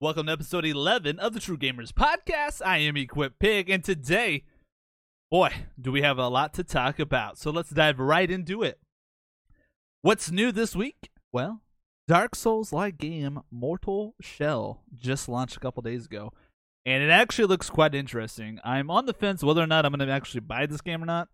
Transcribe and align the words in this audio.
Welcome 0.00 0.26
to 0.26 0.32
episode 0.32 0.66
11 0.66 1.20
of 1.20 1.34
the 1.34 1.40
True 1.40 1.56
Gamers 1.56 1.92
Podcast. 1.92 2.60
I 2.66 2.78
am 2.78 2.96
Equip 2.96 3.38
Pig, 3.38 3.70
and 3.70 3.82
today, 3.82 4.42
boy, 5.30 5.50
do 5.80 5.92
we 5.92 6.02
have 6.02 6.18
a 6.18 6.26
lot 6.26 6.52
to 6.54 6.64
talk 6.64 6.98
about. 6.98 7.38
So 7.38 7.52
let's 7.52 7.70
dive 7.70 8.00
right 8.00 8.28
into 8.28 8.64
it. 8.64 8.80
What's 10.02 10.32
new 10.32 10.50
this 10.50 10.74
week? 10.74 11.10
Well, 11.32 11.62
Dark 12.08 12.34
Souls 12.34 12.72
like 12.72 12.98
game 12.98 13.42
Mortal 13.52 14.16
Shell 14.20 14.82
just 14.94 15.28
launched 15.28 15.56
a 15.56 15.60
couple 15.60 15.80
days 15.80 16.06
ago, 16.06 16.32
and 16.84 17.00
it 17.00 17.10
actually 17.10 17.46
looks 17.46 17.70
quite 17.70 17.94
interesting. 17.94 18.58
I'm 18.64 18.90
on 18.90 19.06
the 19.06 19.14
fence 19.14 19.44
whether 19.44 19.62
or 19.62 19.66
not 19.68 19.86
I'm 19.86 19.92
going 19.92 20.06
to 20.06 20.12
actually 20.12 20.40
buy 20.40 20.66
this 20.66 20.80
game 20.80 21.04
or 21.04 21.06
not, 21.06 21.28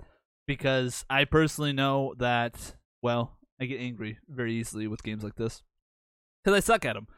because 0.46 1.06
I 1.08 1.24
personally 1.24 1.72
know 1.72 2.14
that, 2.18 2.74
well, 3.02 3.38
I 3.58 3.64
get 3.64 3.80
angry 3.80 4.18
very 4.28 4.54
easily 4.54 4.86
with 4.86 5.02
games 5.02 5.24
like 5.24 5.36
this 5.36 5.62
because 6.44 6.56
I 6.56 6.60
suck 6.60 6.84
at 6.84 6.92
them. 6.92 7.08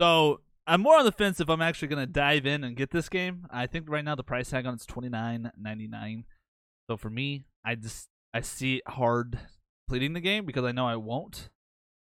So 0.00 0.40
I'm 0.66 0.80
more 0.80 0.98
on 0.98 1.04
the 1.04 1.12
fence 1.12 1.40
if 1.40 1.48
I'm 1.48 1.62
actually 1.62 1.88
gonna 1.88 2.06
dive 2.06 2.46
in 2.46 2.64
and 2.64 2.76
get 2.76 2.90
this 2.90 3.08
game. 3.08 3.46
I 3.50 3.66
think 3.66 3.88
right 3.88 4.04
now 4.04 4.14
the 4.14 4.24
price 4.24 4.50
tag 4.50 4.66
on 4.66 4.74
it's 4.74 4.86
twenty 4.86 5.08
nine 5.08 5.52
ninety 5.56 5.86
nine. 5.86 6.24
So 6.88 6.96
for 6.96 7.10
me, 7.10 7.44
I 7.64 7.74
just 7.74 8.08
I 8.34 8.40
see 8.40 8.76
it 8.76 8.88
hard 8.88 9.38
completing 9.86 10.12
the 10.12 10.20
game 10.20 10.44
because 10.44 10.64
I 10.64 10.72
know 10.72 10.86
I 10.86 10.96
won't. 10.96 11.50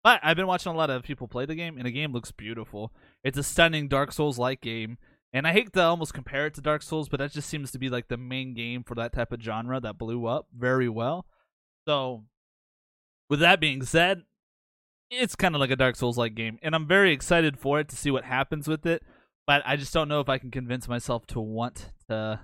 But 0.03 0.19
I've 0.23 0.38
been 0.38 0.47
watching 0.47 0.71
a 0.71 0.75
lot 0.75 0.89
of 0.89 1.03
people 1.03 1.27
play 1.27 1.45
the 1.45 1.55
game, 1.55 1.77
and 1.77 1.85
the 1.85 1.91
game 1.91 2.11
looks 2.11 2.31
beautiful. 2.31 2.91
It's 3.23 3.38
a 3.38 3.43
stunning 3.43 3.88
Dark 3.88 4.11
Souls 4.11 4.39
like 4.39 4.61
game. 4.61 4.97
And 5.33 5.47
I 5.47 5.53
hate 5.53 5.71
to 5.73 5.83
almost 5.83 6.13
compare 6.13 6.47
it 6.47 6.55
to 6.55 6.61
Dark 6.61 6.81
Souls, 6.81 7.07
but 7.07 7.19
that 7.19 7.31
just 7.31 7.47
seems 7.47 7.71
to 7.71 7.80
be 7.80 7.89
like 7.89 8.09
the 8.09 8.17
main 8.17 8.53
game 8.53 8.83
for 8.83 8.95
that 8.95 9.13
type 9.13 9.31
of 9.31 9.41
genre 9.41 9.80
that 9.80 9.97
blew 9.97 10.25
up 10.25 10.47
very 10.55 10.89
well. 10.89 11.25
So, 11.88 12.25
with 13.30 13.39
that 13.39 13.61
being 13.61 13.83
said, 13.83 14.23
it's 15.11 15.35
kind 15.35 15.55
of 15.55 15.61
like 15.61 15.71
a 15.71 15.75
Dark 15.75 15.95
Souls 15.95 16.17
like 16.17 16.35
game, 16.35 16.57
and 16.61 16.73
I'm 16.73 16.88
very 16.88 17.11
excited 17.11 17.59
for 17.59 17.79
it 17.79 17.89
to 17.89 17.95
see 17.95 18.09
what 18.11 18.23
happens 18.23 18.67
with 18.67 18.85
it. 18.85 19.03
But 19.45 19.61
I 19.65 19.75
just 19.75 19.93
don't 19.93 20.07
know 20.07 20.21
if 20.21 20.29
I 20.29 20.38
can 20.38 20.52
convince 20.52 20.88
myself 20.88 21.27
to 21.27 21.39
want 21.39 21.91
to 22.09 22.39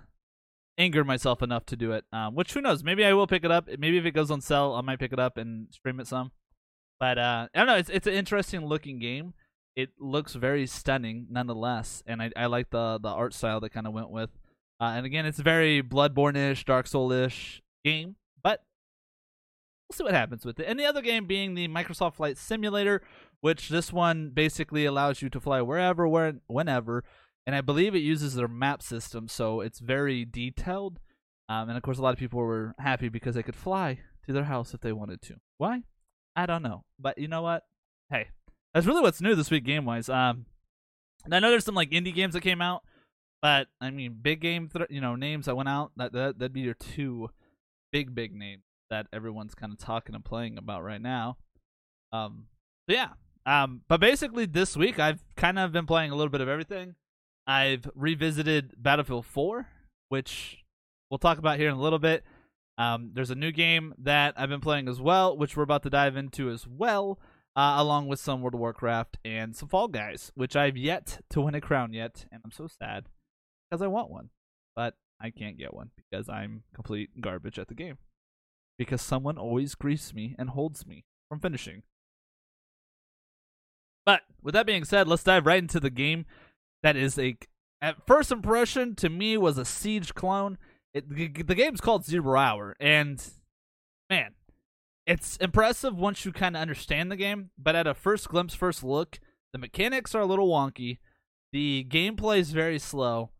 anger 0.77 1.03
myself 1.03 1.41
enough 1.41 1.65
to 1.67 1.75
do 1.75 1.91
it. 1.93 2.05
Um, 2.11 2.35
which 2.35 2.53
who 2.53 2.61
knows? 2.61 2.83
Maybe 2.83 3.05
I 3.05 3.13
will 3.13 3.27
pick 3.27 3.43
it 3.45 3.51
up. 3.51 3.67
Maybe 3.79 3.97
if 3.97 4.05
it 4.05 4.11
goes 4.11 4.29
on 4.29 4.41
sale, 4.41 4.75
I 4.77 4.81
might 4.81 4.99
pick 4.99 5.13
it 5.13 5.19
up 5.19 5.37
and 5.37 5.67
stream 5.71 5.99
it 5.99 6.07
some. 6.07 6.31
But 6.99 7.17
uh, 7.17 7.47
I 7.53 7.57
don't 7.57 7.67
know. 7.67 7.75
It's 7.75 7.89
it's 7.89 8.07
an 8.07 8.13
interesting 8.13 8.65
looking 8.65 8.99
game. 8.99 9.33
It 9.75 9.89
looks 9.99 10.33
very 10.33 10.65
stunning, 10.65 11.27
nonetheless, 11.29 12.03
and 12.07 12.21
I, 12.21 12.31
I 12.35 12.47
like 12.47 12.71
the 12.71 12.99
the 13.01 13.09
art 13.09 13.33
style 13.33 13.59
that 13.61 13.69
kind 13.69 13.87
of 13.87 13.93
went 13.93 14.09
with. 14.09 14.31
Uh, 14.79 14.93
and 14.95 15.05
again, 15.05 15.25
it's 15.25 15.39
a 15.39 15.43
very 15.43 15.81
Bloodborne-ish, 15.81 16.65
Dark 16.65 16.85
Soul-ish 16.85 17.63
game, 17.83 18.15
but 18.43 18.63
we'll 19.89 19.95
see 19.95 20.03
what 20.03 20.13
happens 20.13 20.45
with 20.45 20.59
it. 20.59 20.65
And 20.67 20.79
the 20.79 20.85
other 20.85 21.01
game 21.01 21.25
being 21.25 21.55
the 21.55 21.67
Microsoft 21.67 22.15
Flight 22.15 22.37
Simulator, 22.37 23.01
which 23.41 23.69
this 23.69 23.93
one 23.93 24.29
basically 24.29 24.85
allows 24.85 25.21
you 25.21 25.29
to 25.29 25.39
fly 25.39 25.61
wherever, 25.61 26.07
where, 26.07 26.35
whenever. 26.47 27.03
And 27.45 27.55
I 27.55 27.61
believe 27.61 27.95
it 27.95 27.99
uses 27.99 28.35
their 28.35 28.49
map 28.49 28.81
system, 28.81 29.27
so 29.27 29.61
it's 29.61 29.79
very 29.79 30.25
detailed. 30.25 30.99
Um, 31.47 31.69
and 31.69 31.77
of 31.77 31.83
course, 31.83 31.97
a 31.97 32.01
lot 32.01 32.13
of 32.13 32.19
people 32.19 32.39
were 32.39 32.75
happy 32.79 33.07
because 33.07 33.35
they 33.35 33.43
could 33.43 33.55
fly 33.55 33.99
to 34.25 34.33
their 34.33 34.43
house 34.43 34.73
if 34.73 34.81
they 34.81 34.91
wanted 34.91 35.21
to. 35.23 35.35
Why? 35.57 35.83
I 36.35 36.45
don't 36.45 36.61
know. 36.61 36.83
But 36.99 37.17
you 37.17 37.29
know 37.29 37.41
what? 37.41 37.63
Hey, 38.09 38.27
that's 38.73 38.85
really 38.85 39.01
what's 39.01 39.21
new 39.21 39.35
this 39.35 39.49
week 39.49 39.63
game 39.63 39.85
wise. 39.85 40.09
Um, 40.09 40.45
I 41.31 41.39
know 41.39 41.49
there's 41.49 41.63
some 41.63 41.75
like 41.75 41.91
indie 41.91 42.13
games 42.13 42.33
that 42.33 42.41
came 42.41 42.61
out, 42.61 42.83
but 43.41 43.67
I 43.79 43.91
mean, 43.91 44.17
big 44.21 44.41
game, 44.41 44.69
th- 44.69 44.89
you 44.89 44.99
know, 44.99 45.15
names 45.15 45.45
that 45.45 45.55
went 45.55 45.69
out. 45.69 45.91
That, 45.95 46.11
that 46.11 46.39
that'd 46.39 46.53
be 46.53 46.61
your 46.61 46.73
two 46.73 47.29
big 47.93 48.13
big 48.13 48.35
names 48.35 48.63
that 48.89 49.07
everyone's 49.11 49.55
kind 49.55 49.71
of 49.71 49.79
talking 49.79 50.15
and 50.15 50.23
playing 50.23 50.57
about 50.57 50.83
right 50.83 51.01
now. 51.01 51.37
Um, 52.11 52.45
yeah. 52.87 53.09
Um, 53.45 53.81
but 53.87 53.99
basically 53.99 54.45
this 54.45 54.75
week 54.75 54.99
I've 54.99 55.23
kind 55.35 55.57
of 55.57 55.71
been 55.71 55.85
playing 55.85 56.11
a 56.11 56.15
little 56.15 56.31
bit 56.31 56.41
of 56.41 56.49
everything. 56.49 56.95
I've 57.45 57.89
revisited 57.95 58.73
Battlefield 58.77 59.25
4, 59.25 59.67
which 60.09 60.63
we'll 61.09 61.17
talk 61.17 61.37
about 61.37 61.57
here 61.57 61.69
in 61.69 61.75
a 61.75 61.81
little 61.81 61.99
bit. 61.99 62.23
Um, 62.77 63.11
there's 63.13 63.31
a 63.31 63.35
new 63.35 63.51
game 63.51 63.93
that 63.99 64.33
I've 64.37 64.49
been 64.49 64.61
playing 64.61 64.87
as 64.87 65.01
well, 65.01 65.35
which 65.35 65.55
we're 65.55 65.63
about 65.63 65.83
to 65.83 65.89
dive 65.89 66.17
into 66.17 66.49
as 66.49 66.67
well, 66.67 67.19
uh, 67.55 67.75
along 67.77 68.07
with 68.07 68.19
some 68.19 68.41
World 68.41 68.53
of 68.53 68.59
Warcraft 68.59 69.17
and 69.23 69.55
some 69.55 69.69
Fall 69.69 69.87
Guys, 69.87 70.31
which 70.35 70.55
I've 70.55 70.77
yet 70.77 71.21
to 71.29 71.41
win 71.41 71.55
a 71.55 71.61
crown 71.61 71.93
yet, 71.93 72.25
and 72.31 72.41
I'm 72.43 72.51
so 72.51 72.67
sad 72.67 73.05
because 73.69 73.81
I 73.81 73.87
want 73.87 74.11
one, 74.11 74.29
but 74.75 74.95
I 75.19 75.31
can't 75.31 75.57
get 75.57 75.73
one 75.73 75.89
because 75.95 76.29
I'm 76.29 76.63
complete 76.75 77.09
garbage 77.19 77.57
at 77.57 77.69
the 77.69 77.73
game 77.73 77.97
because 78.77 79.01
someone 79.01 79.37
always 79.37 79.75
griefs 79.75 80.13
me 80.13 80.35
and 80.37 80.49
holds 80.49 80.85
me 80.85 81.05
from 81.29 81.39
finishing. 81.39 81.83
But 84.05 84.21
with 84.41 84.53
that 84.53 84.65
being 84.65 84.85
said, 84.85 85.07
let's 85.07 85.23
dive 85.23 85.45
right 85.45 85.61
into 85.61 85.79
the 85.79 85.89
game. 85.89 86.25
That 86.83 86.95
is 86.95 87.19
a, 87.19 87.37
at 87.81 88.05
first 88.07 88.31
impression 88.31 88.95
to 88.95 89.09
me, 89.09 89.37
was 89.37 89.57
a 89.57 89.65
Siege 89.65 90.13
clone. 90.13 90.57
It, 90.93 91.09
the 91.09 91.55
game's 91.55 91.81
called 91.81 92.05
Zero 92.05 92.37
Hour, 92.37 92.75
and 92.79 93.21
man, 94.09 94.33
it's 95.05 95.37
impressive 95.37 95.95
once 95.95 96.25
you 96.25 96.31
kind 96.31 96.55
of 96.55 96.61
understand 96.61 97.11
the 97.11 97.15
game. 97.15 97.49
But 97.57 97.75
at 97.75 97.87
a 97.87 97.93
first 97.93 98.29
glimpse, 98.29 98.53
first 98.53 98.83
look, 98.83 99.19
the 99.53 99.59
mechanics 99.59 100.15
are 100.15 100.21
a 100.21 100.25
little 100.25 100.49
wonky. 100.49 100.99
The 101.51 101.85
gameplay 101.89 102.39
is 102.39 102.51
very 102.51 102.79
slow. 102.79 103.31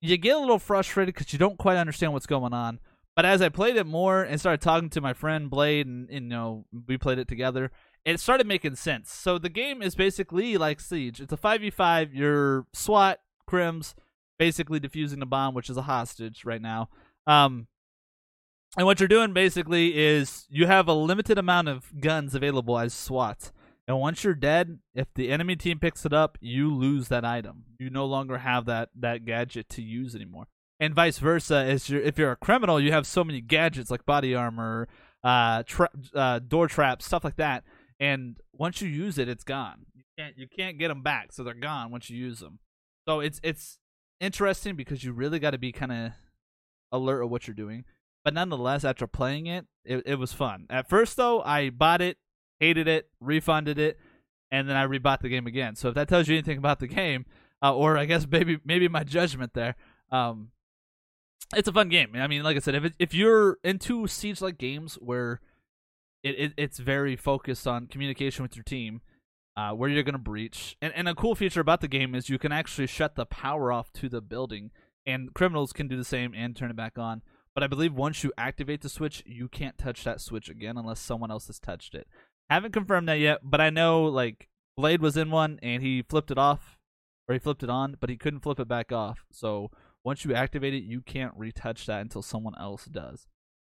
You 0.00 0.16
get 0.16 0.36
a 0.36 0.40
little 0.40 0.58
frustrated 0.58 1.14
because 1.14 1.32
you 1.32 1.38
don't 1.38 1.58
quite 1.58 1.76
understand 1.76 2.12
what's 2.12 2.26
going 2.26 2.54
on. 2.54 2.80
But 3.20 3.26
as 3.26 3.42
I 3.42 3.50
played 3.50 3.76
it 3.76 3.86
more 3.86 4.22
and 4.22 4.40
started 4.40 4.62
talking 4.62 4.88
to 4.88 5.00
my 5.02 5.12
friend 5.12 5.50
Blade, 5.50 5.86
and, 5.86 6.08
and, 6.08 6.24
you 6.24 6.30
know 6.30 6.64
we 6.88 6.96
played 6.96 7.18
it 7.18 7.28
together, 7.28 7.70
it 8.02 8.18
started 8.18 8.46
making 8.46 8.76
sense. 8.76 9.12
So 9.12 9.36
the 9.36 9.50
game 9.50 9.82
is 9.82 9.94
basically 9.94 10.56
like 10.56 10.80
Siege. 10.80 11.20
It's 11.20 11.30
a 11.30 11.36
five 11.36 11.60
v 11.60 11.68
five. 11.68 12.14
You're 12.14 12.64
SWAT, 12.72 13.20
Crims, 13.46 13.94
basically 14.38 14.80
defusing 14.80 15.18
the 15.18 15.26
bomb, 15.26 15.52
which 15.52 15.68
is 15.68 15.76
a 15.76 15.82
hostage 15.82 16.46
right 16.46 16.62
now. 16.62 16.88
Um, 17.26 17.66
and 18.78 18.86
what 18.86 19.00
you're 19.00 19.06
doing 19.06 19.34
basically 19.34 19.98
is 19.98 20.46
you 20.48 20.66
have 20.66 20.88
a 20.88 20.94
limited 20.94 21.36
amount 21.36 21.68
of 21.68 21.92
guns 22.00 22.34
available 22.34 22.78
as 22.78 22.94
SWAT. 22.94 23.52
And 23.86 24.00
once 24.00 24.24
you're 24.24 24.34
dead, 24.34 24.78
if 24.94 25.12
the 25.14 25.30
enemy 25.30 25.56
team 25.56 25.78
picks 25.78 26.06
it 26.06 26.14
up, 26.14 26.38
you 26.40 26.74
lose 26.74 27.08
that 27.08 27.26
item. 27.26 27.64
You 27.78 27.90
no 27.90 28.06
longer 28.06 28.38
have 28.38 28.64
that 28.64 28.88
that 28.98 29.26
gadget 29.26 29.68
to 29.68 29.82
use 29.82 30.14
anymore 30.14 30.46
and 30.80 30.94
vice 30.94 31.18
versa. 31.18 31.64
Is 31.66 31.88
you're, 31.88 32.00
if 32.00 32.18
you're 32.18 32.32
a 32.32 32.36
criminal, 32.36 32.80
you 32.80 32.90
have 32.90 33.06
so 33.06 33.22
many 33.22 33.40
gadgets 33.40 33.90
like 33.90 34.04
body 34.06 34.34
armor, 34.34 34.88
uh, 35.22 35.62
tra- 35.64 35.90
uh, 36.14 36.40
door 36.40 36.66
traps, 36.66 37.04
stuff 37.04 37.22
like 37.22 37.36
that, 37.36 37.62
and 38.00 38.38
once 38.52 38.80
you 38.80 38.88
use 38.88 39.18
it, 39.18 39.28
it's 39.28 39.44
gone. 39.44 39.86
You 39.94 40.02
can't 40.18 40.38
you 40.38 40.48
can't 40.48 40.78
get 40.78 40.88
them 40.88 41.02
back, 41.02 41.32
so 41.32 41.44
they're 41.44 41.54
gone 41.54 41.92
once 41.92 42.10
you 42.10 42.16
use 42.16 42.40
them. 42.40 42.58
So 43.06 43.20
it's 43.20 43.38
it's 43.42 43.78
interesting 44.20 44.74
because 44.74 45.04
you 45.04 45.12
really 45.12 45.38
got 45.38 45.50
to 45.50 45.58
be 45.58 45.70
kind 45.70 45.92
of 45.92 46.12
alert 46.90 47.22
of 47.22 47.30
what 47.30 47.46
you're 47.46 47.54
doing. 47.54 47.84
But 48.24 48.34
nonetheless, 48.34 48.84
after 48.84 49.06
playing 49.06 49.46
it, 49.46 49.66
it, 49.84 50.02
it 50.04 50.14
was 50.16 50.32
fun. 50.32 50.66
At 50.68 50.88
first, 50.88 51.16
though, 51.16 51.40
I 51.40 51.70
bought 51.70 52.02
it, 52.02 52.18
hated 52.58 52.86
it, 52.86 53.08
refunded 53.18 53.78
it, 53.78 53.98
and 54.50 54.68
then 54.68 54.76
I 54.76 54.86
rebought 54.86 55.20
the 55.20 55.30
game 55.30 55.46
again. 55.46 55.74
So 55.74 55.88
if 55.88 55.94
that 55.94 56.08
tells 56.08 56.28
you 56.28 56.34
anything 56.34 56.58
about 56.58 56.80
the 56.80 56.86
game, 56.86 57.24
uh, 57.62 57.74
or 57.74 57.96
I 57.96 58.04
guess 58.04 58.26
maybe 58.30 58.58
maybe 58.64 58.88
my 58.88 59.04
judgment 59.04 59.54
there, 59.54 59.76
um, 60.10 60.50
it's 61.54 61.68
a 61.68 61.72
fun 61.72 61.88
game. 61.88 62.10
I 62.14 62.26
mean, 62.26 62.42
like 62.42 62.56
I 62.56 62.60
said, 62.60 62.74
if 62.74 62.84
it, 62.84 62.94
if 62.98 63.14
you're 63.14 63.58
into 63.64 64.06
siege 64.06 64.40
like 64.40 64.58
games 64.58 64.94
where 64.94 65.40
it, 66.22 66.30
it, 66.38 66.52
it's 66.56 66.78
very 66.78 67.16
focused 67.16 67.66
on 67.66 67.86
communication 67.86 68.42
with 68.42 68.56
your 68.56 68.62
team, 68.62 69.00
uh, 69.56 69.72
where 69.72 69.88
you're 69.88 70.02
gonna 70.02 70.18
breach, 70.18 70.76
and 70.80 70.92
and 70.94 71.08
a 71.08 71.14
cool 71.14 71.34
feature 71.34 71.60
about 71.60 71.80
the 71.80 71.88
game 71.88 72.14
is 72.14 72.28
you 72.28 72.38
can 72.38 72.52
actually 72.52 72.86
shut 72.86 73.16
the 73.16 73.26
power 73.26 73.72
off 73.72 73.92
to 73.94 74.08
the 74.08 74.20
building, 74.20 74.70
and 75.06 75.34
criminals 75.34 75.72
can 75.72 75.88
do 75.88 75.96
the 75.96 76.04
same 76.04 76.34
and 76.34 76.54
turn 76.56 76.70
it 76.70 76.76
back 76.76 76.98
on. 76.98 77.22
But 77.54 77.64
I 77.64 77.66
believe 77.66 77.94
once 77.94 78.22
you 78.22 78.32
activate 78.38 78.82
the 78.82 78.88
switch, 78.88 79.24
you 79.26 79.48
can't 79.48 79.76
touch 79.76 80.04
that 80.04 80.20
switch 80.20 80.48
again 80.48 80.78
unless 80.78 81.00
someone 81.00 81.30
else 81.30 81.48
has 81.48 81.58
touched 81.58 81.94
it. 81.94 82.06
Haven't 82.48 82.72
confirmed 82.72 83.08
that 83.08 83.18
yet, 83.18 83.40
but 83.42 83.60
I 83.60 83.70
know 83.70 84.04
like 84.04 84.48
Blade 84.76 85.02
was 85.02 85.16
in 85.16 85.30
one 85.30 85.58
and 85.62 85.82
he 85.82 86.02
flipped 86.02 86.30
it 86.30 86.38
off, 86.38 86.78
or 87.28 87.32
he 87.32 87.38
flipped 87.38 87.62
it 87.62 87.70
on, 87.70 87.96
but 88.00 88.08
he 88.08 88.16
couldn't 88.16 88.40
flip 88.40 88.60
it 88.60 88.68
back 88.68 88.92
off. 88.92 89.24
So 89.32 89.70
once 90.04 90.24
you 90.24 90.34
activate 90.34 90.74
it, 90.74 90.82
you 90.82 91.00
can't 91.00 91.32
retouch 91.36 91.86
that 91.86 92.00
until 92.00 92.22
someone 92.22 92.54
else 92.58 92.86
does. 92.86 93.26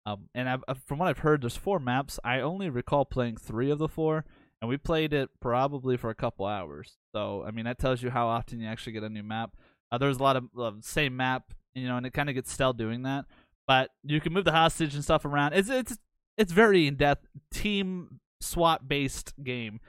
Um, 0.05 0.29
and 0.33 0.49
I've, 0.49 0.63
from 0.85 0.97
what 0.97 1.07
I've 1.07 1.19
heard, 1.19 1.41
there's 1.41 1.57
four 1.57 1.79
maps. 1.79 2.19
I 2.23 2.39
only 2.39 2.69
recall 2.69 3.05
playing 3.05 3.37
three 3.37 3.69
of 3.69 3.79
the 3.79 3.87
four, 3.87 4.25
and 4.61 4.69
we 4.69 4.77
played 4.77 5.13
it 5.13 5.29
probably 5.39 5.97
for 5.97 6.09
a 6.09 6.15
couple 6.15 6.45
hours. 6.45 6.97
So 7.15 7.43
I 7.45 7.51
mean, 7.51 7.65
that 7.65 7.79
tells 7.79 8.01
you 8.01 8.09
how 8.09 8.27
often 8.27 8.59
you 8.59 8.67
actually 8.67 8.93
get 8.93 9.03
a 9.03 9.09
new 9.09 9.23
map. 9.23 9.51
Uh, 9.91 9.97
there's 9.97 10.17
a 10.17 10.23
lot 10.23 10.37
of 10.37 10.45
uh, 10.57 10.71
same 10.81 11.15
map, 11.17 11.53
you 11.73 11.87
know, 11.87 11.97
and 11.97 12.05
it 12.05 12.13
kind 12.13 12.29
of 12.29 12.35
gets 12.35 12.51
stale 12.51 12.73
doing 12.73 13.03
that. 13.03 13.25
But 13.67 13.91
you 14.03 14.19
can 14.21 14.33
move 14.33 14.45
the 14.45 14.51
hostage 14.51 14.95
and 14.95 15.03
stuff 15.03 15.25
around. 15.25 15.53
It's 15.53 15.69
it's 15.69 15.97
it's 16.37 16.51
very 16.51 16.87
in 16.87 16.95
depth 16.95 17.27
team 17.53 18.19
SWAT 18.41 18.87
based 18.87 19.33
game. 19.43 19.79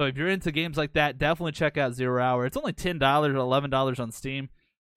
So 0.00 0.06
if 0.06 0.16
you're 0.16 0.28
into 0.28 0.52
games 0.52 0.76
like 0.76 0.92
that, 0.94 1.18
definitely 1.18 1.52
check 1.52 1.76
out 1.76 1.92
Zero 1.92 2.22
Hour. 2.22 2.46
It's 2.46 2.56
only 2.56 2.72
ten 2.72 2.98
dollars 2.98 3.34
or 3.34 3.38
eleven 3.38 3.68
dollars 3.68 3.98
on 4.00 4.12
Steam. 4.12 4.48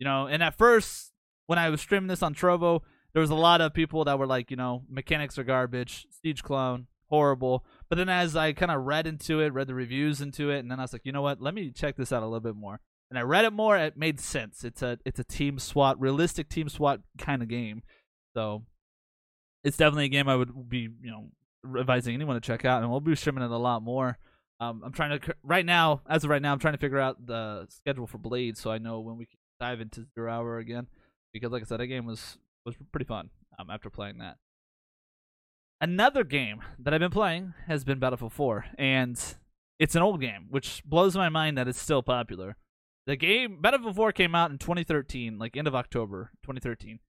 You 0.02 0.06
know, 0.06 0.26
and 0.26 0.42
at 0.42 0.58
first 0.58 1.12
when 1.46 1.60
I 1.60 1.70
was 1.70 1.80
streaming 1.80 2.08
this 2.08 2.24
on 2.24 2.34
Trovo, 2.34 2.82
there 3.14 3.22
was 3.22 3.30
a 3.30 3.36
lot 3.36 3.62
of 3.62 3.72
people 3.76 4.04
that 4.06 4.18
were 4.18 4.26
like, 4.26 4.50
you 4.50 4.58
know, 4.58 4.82
mechanics 4.90 5.38
are 5.38 5.44
garbage, 5.44 6.08
Siege 6.10 6.42
clone, 6.42 6.88
horrible. 7.06 7.64
But 7.88 8.00
then 8.00 8.10
as 8.10 8.36
I 8.36 8.54
kind 8.54 8.72
of 8.72 8.82
read 8.82 9.06
into 9.06 9.42
it, 9.42 9.54
read 9.54 9.68
the 9.68 9.76
reviews 9.76 10.20
into 10.20 10.50
it, 10.50 10.58
and 10.58 10.72
then 10.72 10.80
I 10.80 10.82
was 10.82 10.92
like, 10.92 11.06
you 11.06 11.12
know 11.12 11.22
what? 11.22 11.40
Let 11.40 11.54
me 11.54 11.70
check 11.70 11.98
this 11.98 12.12
out 12.12 12.24
a 12.24 12.26
little 12.26 12.40
bit 12.40 12.56
more. 12.56 12.80
and 13.12 13.20
I 13.20 13.22
read 13.22 13.46
it 13.46 13.54
more, 13.54 13.78
it 13.78 13.96
made 13.96 14.20
sense. 14.20 14.64
It's 14.64 14.82
a 14.82 14.98
it's 15.06 15.20
a 15.20 15.24
team 15.24 15.60
SWAT, 15.60 16.02
realistic 16.02 16.50
team 16.50 16.68
SWAT 16.68 17.02
kind 17.20 17.44
of 17.44 17.48
game. 17.48 17.84
So 18.34 18.64
it's 19.64 19.78
definitely 19.78 20.06
a 20.06 20.10
game 20.10 20.28
I 20.28 20.36
would 20.36 20.68
be 20.68 20.90
you 21.00 21.12
know 21.12 21.30
advising 21.80 22.16
anyone 22.16 22.38
to 22.38 22.42
check 22.42 22.66
out, 22.66 22.82
and 22.82 22.90
we'll 22.90 23.02
be 23.02 23.16
streaming 23.16 23.44
it 23.44 23.52
a 23.52 23.58
lot 23.58 23.84
more. 23.84 24.18
Um, 24.60 24.82
I'm 24.84 24.94
trying 24.94 25.20
to 25.20 25.36
right 25.44 25.66
now, 25.66 26.02
as 26.10 26.24
of 26.24 26.32
right 26.32 26.42
now, 26.42 26.54
I'm 26.54 26.60
trying 26.60 26.74
to 26.74 26.80
figure 26.80 27.00
out 27.00 27.24
the 27.24 27.68
schedule 27.70 28.08
for 28.08 28.18
Blade, 28.18 28.58
so 28.58 28.72
I 28.72 28.80
know 28.80 29.00
when 29.02 29.18
we 29.18 29.28
can 29.28 29.38
dive 29.62 29.80
into 29.80 30.06
Zero 30.16 30.32
Hour 30.32 30.58
again. 30.58 30.88
Because, 31.34 31.52
like 31.52 31.62
I 31.62 31.66
said, 31.66 31.80
that 31.80 31.88
game 31.88 32.06
was 32.06 32.38
was 32.66 32.76
pretty 32.92 33.06
fun. 33.06 33.30
Um, 33.58 33.70
after 33.70 33.90
playing 33.90 34.18
that. 34.18 34.38
Another 35.80 36.24
game 36.24 36.62
that 36.80 36.94
I've 36.94 37.00
been 37.00 37.12
playing 37.12 37.54
has 37.68 37.84
been 37.84 38.00
Battlefield 38.00 38.34
4, 38.34 38.66
and 38.78 39.20
it's 39.80 39.96
an 39.96 40.02
old 40.02 40.22
game, 40.22 40.48
which 40.50 40.84
blows 40.86 41.16
my 41.16 41.28
mind 41.28 41.58
that 41.58 41.68
it's 41.68 41.80
still 41.80 42.04
popular. 42.04 42.56
The 43.08 43.16
game 43.16 43.62
Battlefield 43.62 43.96
4 43.96 44.12
came 44.12 44.36
out 44.36 44.52
in 44.52 44.58
2013, 44.58 45.40
like 45.40 45.58
end 45.58 45.68
of 45.68 45.76
October 45.76 46.32
2013, 46.44 47.00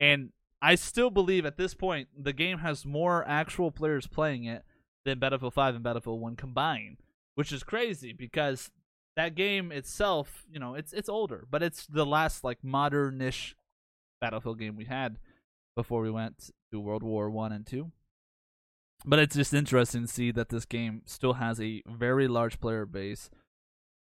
and 0.00 0.30
I 0.62 0.76
still 0.76 1.10
believe 1.10 1.44
at 1.44 1.58
this 1.58 1.74
point 1.74 2.08
the 2.18 2.32
game 2.32 2.58
has 2.58 2.86
more 2.86 3.26
actual 3.28 3.70
players 3.70 4.06
playing 4.06 4.44
it 4.44 4.64
than 5.04 5.18
Battlefield 5.18 5.54
5 5.54 5.74
and 5.74 5.84
Battlefield 5.84 6.20
1 6.20 6.36
combined, 6.36 6.98
which 7.34 7.52
is 7.52 7.62
crazy 7.62 8.12
because 8.12 8.70
that 9.16 9.34
game 9.34 9.72
itself, 9.72 10.44
you 10.50 10.58
know, 10.58 10.74
it's 10.74 10.92
it's 10.92 11.08
older, 11.08 11.46
but 11.50 11.62
it's 11.62 11.86
the 11.86 12.06
last 12.06 12.44
like 12.44 12.62
modernish 12.62 13.54
Battlefield 14.20 14.58
game 14.58 14.76
we 14.76 14.84
had 14.84 15.18
before 15.76 16.00
we 16.00 16.10
went 16.10 16.50
to 16.70 16.80
World 16.80 17.02
War 17.02 17.30
One 17.30 17.52
and 17.52 17.66
Two. 17.66 17.90
But 19.04 19.18
it's 19.18 19.34
just 19.34 19.52
interesting 19.52 20.02
to 20.02 20.08
see 20.08 20.30
that 20.30 20.48
this 20.48 20.64
game 20.64 21.02
still 21.06 21.34
has 21.34 21.60
a 21.60 21.82
very 21.86 22.28
large 22.28 22.60
player 22.60 22.86
base 22.86 23.30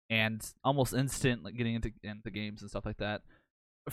and 0.09 0.45
almost 0.63 0.93
instant 0.93 1.43
like 1.43 1.55
getting 1.55 1.75
into 1.75 1.91
into 2.03 2.29
games 2.29 2.61
and 2.61 2.69
stuff 2.69 2.85
like 2.85 2.97
that. 2.97 3.21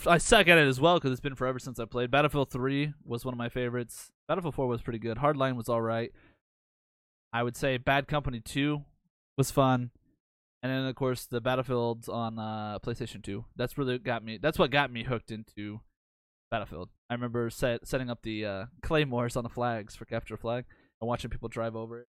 I 0.07 0.19
suck 0.19 0.49
at 0.49 0.59
it 0.59 0.67
as 0.67 0.81
well 0.81 0.97
because 0.97 1.13
it's 1.13 1.21
been 1.21 1.37
forever 1.37 1.59
since 1.59 1.79
I 1.79 1.85
played. 1.87 2.11
Battlefield 2.11 2.51
3 2.51 2.93
was 3.05 3.25
one 3.25 3.33
of 3.33 3.39
my 3.39 3.49
favorites. 3.49 4.11
Battlefield 4.29 4.55
4 4.55 4.67
was 4.67 4.83
pretty 4.83 4.99
good. 4.99 5.19
Hardline 5.19 5.57
was 5.57 5.69
all 5.69 5.81
right. 5.81 6.13
I 7.33 7.43
would 7.43 7.57
say 7.57 7.77
Bad 7.79 8.07
Company 8.09 8.41
2 8.41 8.83
was 9.39 9.51
fun. 9.51 9.91
And 10.63 10.73
then 10.73 10.87
of 10.87 10.95
course 10.95 11.27
the 11.27 11.41
Battlefields 11.41 12.09
on 12.09 12.39
uh, 12.39 12.79
PlayStation 12.85 13.23
2. 13.23 13.45
That's 13.57 13.79
really 13.79 13.99
got 13.99 14.25
me. 14.25 14.39
That's 14.41 14.59
what 14.59 14.71
got 14.71 14.93
me 14.93 15.05
hooked 15.05 15.31
into 15.31 15.81
Battlefield. 16.51 16.91
I 17.11 17.15
remember 17.15 17.51
set, 17.51 17.87
setting 17.87 18.11
up 18.11 18.23
the 18.23 18.45
uh, 18.45 18.65
claymores 18.83 19.37
on 19.37 19.45
the 19.45 19.51
flags 19.51 19.95
for 19.95 20.05
capture 20.05 20.37
flag 20.37 20.65
and 21.01 21.09
watching 21.09 21.31
people 21.31 21.49
drive 21.49 21.77
over 21.77 22.01
it. 22.01 22.07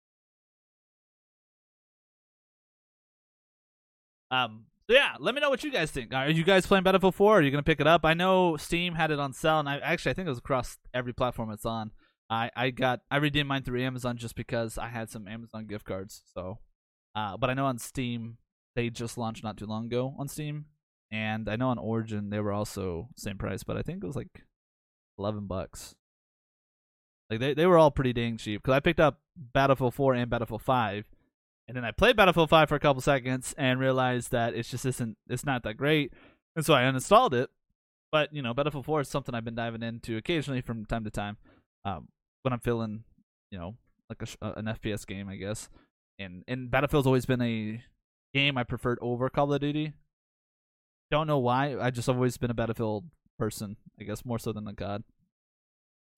Um. 4.30 4.66
So 4.88 4.94
yeah, 4.94 5.14
let 5.18 5.34
me 5.34 5.40
know 5.40 5.48
what 5.48 5.64
you 5.64 5.70
guys 5.70 5.90
think. 5.90 6.12
Are 6.12 6.28
you 6.28 6.44
guys 6.44 6.66
playing 6.66 6.84
Battlefield 6.84 7.14
4? 7.14 7.38
Are 7.38 7.42
you 7.42 7.50
gonna 7.50 7.62
pick 7.62 7.80
it 7.80 7.86
up? 7.86 8.04
I 8.04 8.12
know 8.12 8.58
Steam 8.58 8.94
had 8.94 9.10
it 9.10 9.18
on 9.18 9.32
sale, 9.32 9.60
and 9.60 9.68
I 9.68 9.78
actually 9.78 10.10
I 10.10 10.14
think 10.14 10.26
it 10.26 10.30
was 10.30 10.38
across 10.38 10.76
every 10.92 11.14
platform 11.14 11.50
it's 11.50 11.64
on. 11.64 11.92
I 12.28 12.50
I 12.54 12.70
got 12.70 13.00
I 13.10 13.16
redeemed 13.16 13.48
mine 13.48 13.62
through 13.62 13.82
Amazon 13.82 14.18
just 14.18 14.34
because 14.34 14.76
I 14.76 14.88
had 14.88 15.08
some 15.08 15.26
Amazon 15.26 15.66
gift 15.66 15.86
cards. 15.86 16.22
So, 16.34 16.58
uh, 17.14 17.36
but 17.36 17.50
I 17.50 17.54
know 17.54 17.66
on 17.66 17.78
Steam 17.78 18.38
they 18.76 18.90
just 18.90 19.16
launched 19.16 19.44
not 19.44 19.56
too 19.56 19.66
long 19.66 19.86
ago 19.86 20.14
on 20.18 20.28
Steam, 20.28 20.66
and 21.10 21.48
I 21.48 21.56
know 21.56 21.68
on 21.68 21.78
Origin 21.78 22.30
they 22.30 22.40
were 22.40 22.52
also 22.52 23.08
same 23.16 23.38
price, 23.38 23.62
but 23.62 23.76
I 23.76 23.82
think 23.82 24.02
it 24.02 24.06
was 24.06 24.16
like 24.16 24.44
eleven 25.18 25.46
bucks. 25.46 25.94
Like 27.30 27.40
they 27.40 27.54
they 27.54 27.66
were 27.66 27.78
all 27.78 27.90
pretty 27.90 28.12
dang 28.12 28.36
cheap 28.36 28.62
because 28.62 28.74
I 28.74 28.80
picked 28.80 29.00
up 29.00 29.20
Battlefield 29.36 29.94
4 29.94 30.14
and 30.14 30.30
Battlefield 30.30 30.62
5, 30.62 31.04
and 31.68 31.76
then 31.76 31.84
I 31.84 31.90
played 31.90 32.16
Battlefield 32.16 32.50
5 32.50 32.68
for 32.68 32.74
a 32.74 32.80
couple 32.80 33.00
seconds 33.00 33.54
and 33.56 33.80
realized 33.80 34.30
that 34.32 34.54
it's 34.54 34.70
just 34.70 34.84
isn't 34.84 35.16
it's 35.28 35.46
not 35.46 35.62
that 35.62 35.76
great, 35.76 36.12
and 36.56 36.64
so 36.64 36.74
I 36.74 36.82
uninstalled 36.82 37.32
it. 37.32 37.50
But 38.12 38.32
you 38.32 38.42
know, 38.42 38.54
Battlefield 38.54 38.84
4 38.84 39.00
is 39.02 39.08
something 39.08 39.34
I've 39.34 39.44
been 39.44 39.54
diving 39.54 39.82
into 39.82 40.16
occasionally 40.16 40.60
from 40.60 40.84
time 40.84 41.04
to 41.04 41.10
time, 41.10 41.36
um, 41.84 42.08
when 42.42 42.52
I'm 42.52 42.60
feeling, 42.60 43.04
you 43.50 43.58
know, 43.58 43.74
like 44.08 44.22
a, 44.42 44.52
an 44.58 44.66
FPS 44.66 45.06
game, 45.06 45.28
I 45.28 45.36
guess. 45.36 45.68
And 46.18 46.44
and 46.46 46.70
Battlefield's 46.70 47.06
always 47.06 47.26
been 47.26 47.42
a 47.42 47.82
game 48.32 48.56
I 48.56 48.64
preferred 48.64 48.98
over 49.00 49.28
Call 49.28 49.52
of 49.52 49.60
Duty. 49.60 49.92
Don't 51.10 51.26
know 51.26 51.38
why. 51.38 51.76
I 51.78 51.90
just 51.90 52.08
always 52.08 52.36
been 52.36 52.50
a 52.50 52.54
Battlefield 52.54 53.04
person. 53.38 53.76
I 54.00 54.04
guess 54.04 54.24
more 54.24 54.38
so 54.38 54.52
than 54.52 54.68
a 54.68 54.72
god. 54.72 55.04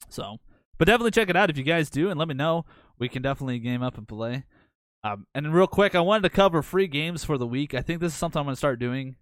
So, 0.09 0.39
but 0.79 0.87
definitely 0.87 1.11
check 1.11 1.31
it 1.31 1.37
out 1.37 1.51
if 1.51 1.59
you 1.59 1.65
guys 1.65 1.91
do, 1.91 2.11
and 2.11 2.19
let 2.19 2.29
me 2.29 2.35
know. 2.35 2.65
We 2.99 3.09
can 3.09 3.23
definitely 3.23 3.59
game 3.59 3.83
up 3.83 3.99
and 3.99 4.07
play. 4.07 4.45
Um, 5.05 5.27
and 5.35 5.55
real 5.55 5.67
quick, 5.67 5.95
I 5.95 6.01
wanted 6.01 6.23
to 6.23 6.31
cover 6.31 6.63
free 6.63 6.87
games 6.87 7.25
for 7.25 7.39
the 7.39 7.47
week. 7.47 7.75
I 7.75 7.83
think 7.83 8.01
this 8.01 8.13
is 8.13 8.19
something 8.19 8.41
I'm 8.41 8.47
going 8.47 8.55
to 8.55 8.59
start 8.59 8.79
doing. 8.79 9.17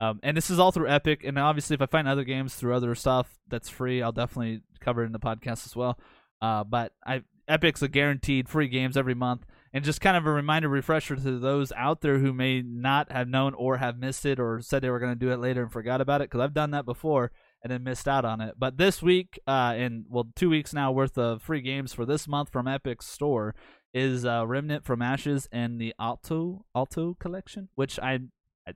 Um, 0.00 0.20
and 0.22 0.36
this 0.36 0.50
is 0.50 0.58
all 0.58 0.72
through 0.72 0.88
Epic. 0.88 1.24
And 1.24 1.38
obviously, 1.38 1.74
if 1.74 1.82
I 1.82 1.86
find 1.86 2.08
other 2.08 2.24
games 2.24 2.54
through 2.54 2.74
other 2.74 2.94
stuff 2.94 3.38
that's 3.48 3.68
free, 3.68 4.02
I'll 4.02 4.12
definitely 4.12 4.62
cover 4.80 5.02
it 5.02 5.06
in 5.06 5.12
the 5.12 5.18
podcast 5.18 5.66
as 5.66 5.76
well. 5.76 5.98
Uh, 6.40 6.64
but 6.64 6.92
I 7.06 7.22
Epic's 7.48 7.82
a 7.82 7.88
guaranteed 7.88 8.48
free 8.48 8.68
games 8.68 8.96
every 8.96 9.14
month 9.14 9.44
and 9.72 9.84
just 9.84 10.00
kind 10.00 10.16
of 10.16 10.26
a 10.26 10.32
reminder 10.32 10.68
refresher 10.68 11.16
to 11.16 11.38
those 11.38 11.72
out 11.76 12.00
there 12.00 12.18
who 12.18 12.32
may 12.32 12.62
not 12.62 13.10
have 13.12 13.28
known 13.28 13.54
or 13.54 13.76
have 13.76 13.98
missed 13.98 14.26
it 14.26 14.40
or 14.40 14.60
said 14.60 14.82
they 14.82 14.90
were 14.90 14.98
going 14.98 15.12
to 15.12 15.18
do 15.18 15.32
it 15.32 15.38
later 15.38 15.62
and 15.62 15.72
forgot 15.72 16.00
about 16.00 16.20
it 16.20 16.30
because 16.30 16.40
i've 16.40 16.54
done 16.54 16.70
that 16.70 16.84
before 16.84 17.30
and 17.62 17.70
then 17.70 17.84
missed 17.84 18.08
out 18.08 18.24
on 18.24 18.40
it. 18.40 18.54
But 18.58 18.78
this 18.78 19.02
week 19.02 19.38
uh 19.46 19.74
and 19.76 20.04
well 20.08 20.28
two 20.34 20.50
weeks 20.50 20.72
now 20.72 20.92
worth 20.92 21.18
of 21.18 21.42
free 21.42 21.60
games 21.60 21.92
for 21.92 22.06
this 22.06 22.26
month 22.26 22.50
from 22.50 22.66
epic's 22.66 23.06
store 23.06 23.54
is 23.92 24.24
uh 24.24 24.46
remnant 24.46 24.84
from 24.84 25.02
ashes 25.02 25.48
and 25.52 25.80
the 25.80 25.94
alto 25.98 26.64
alto 26.74 27.16
collection 27.18 27.68
which 27.74 27.98
i 27.98 28.20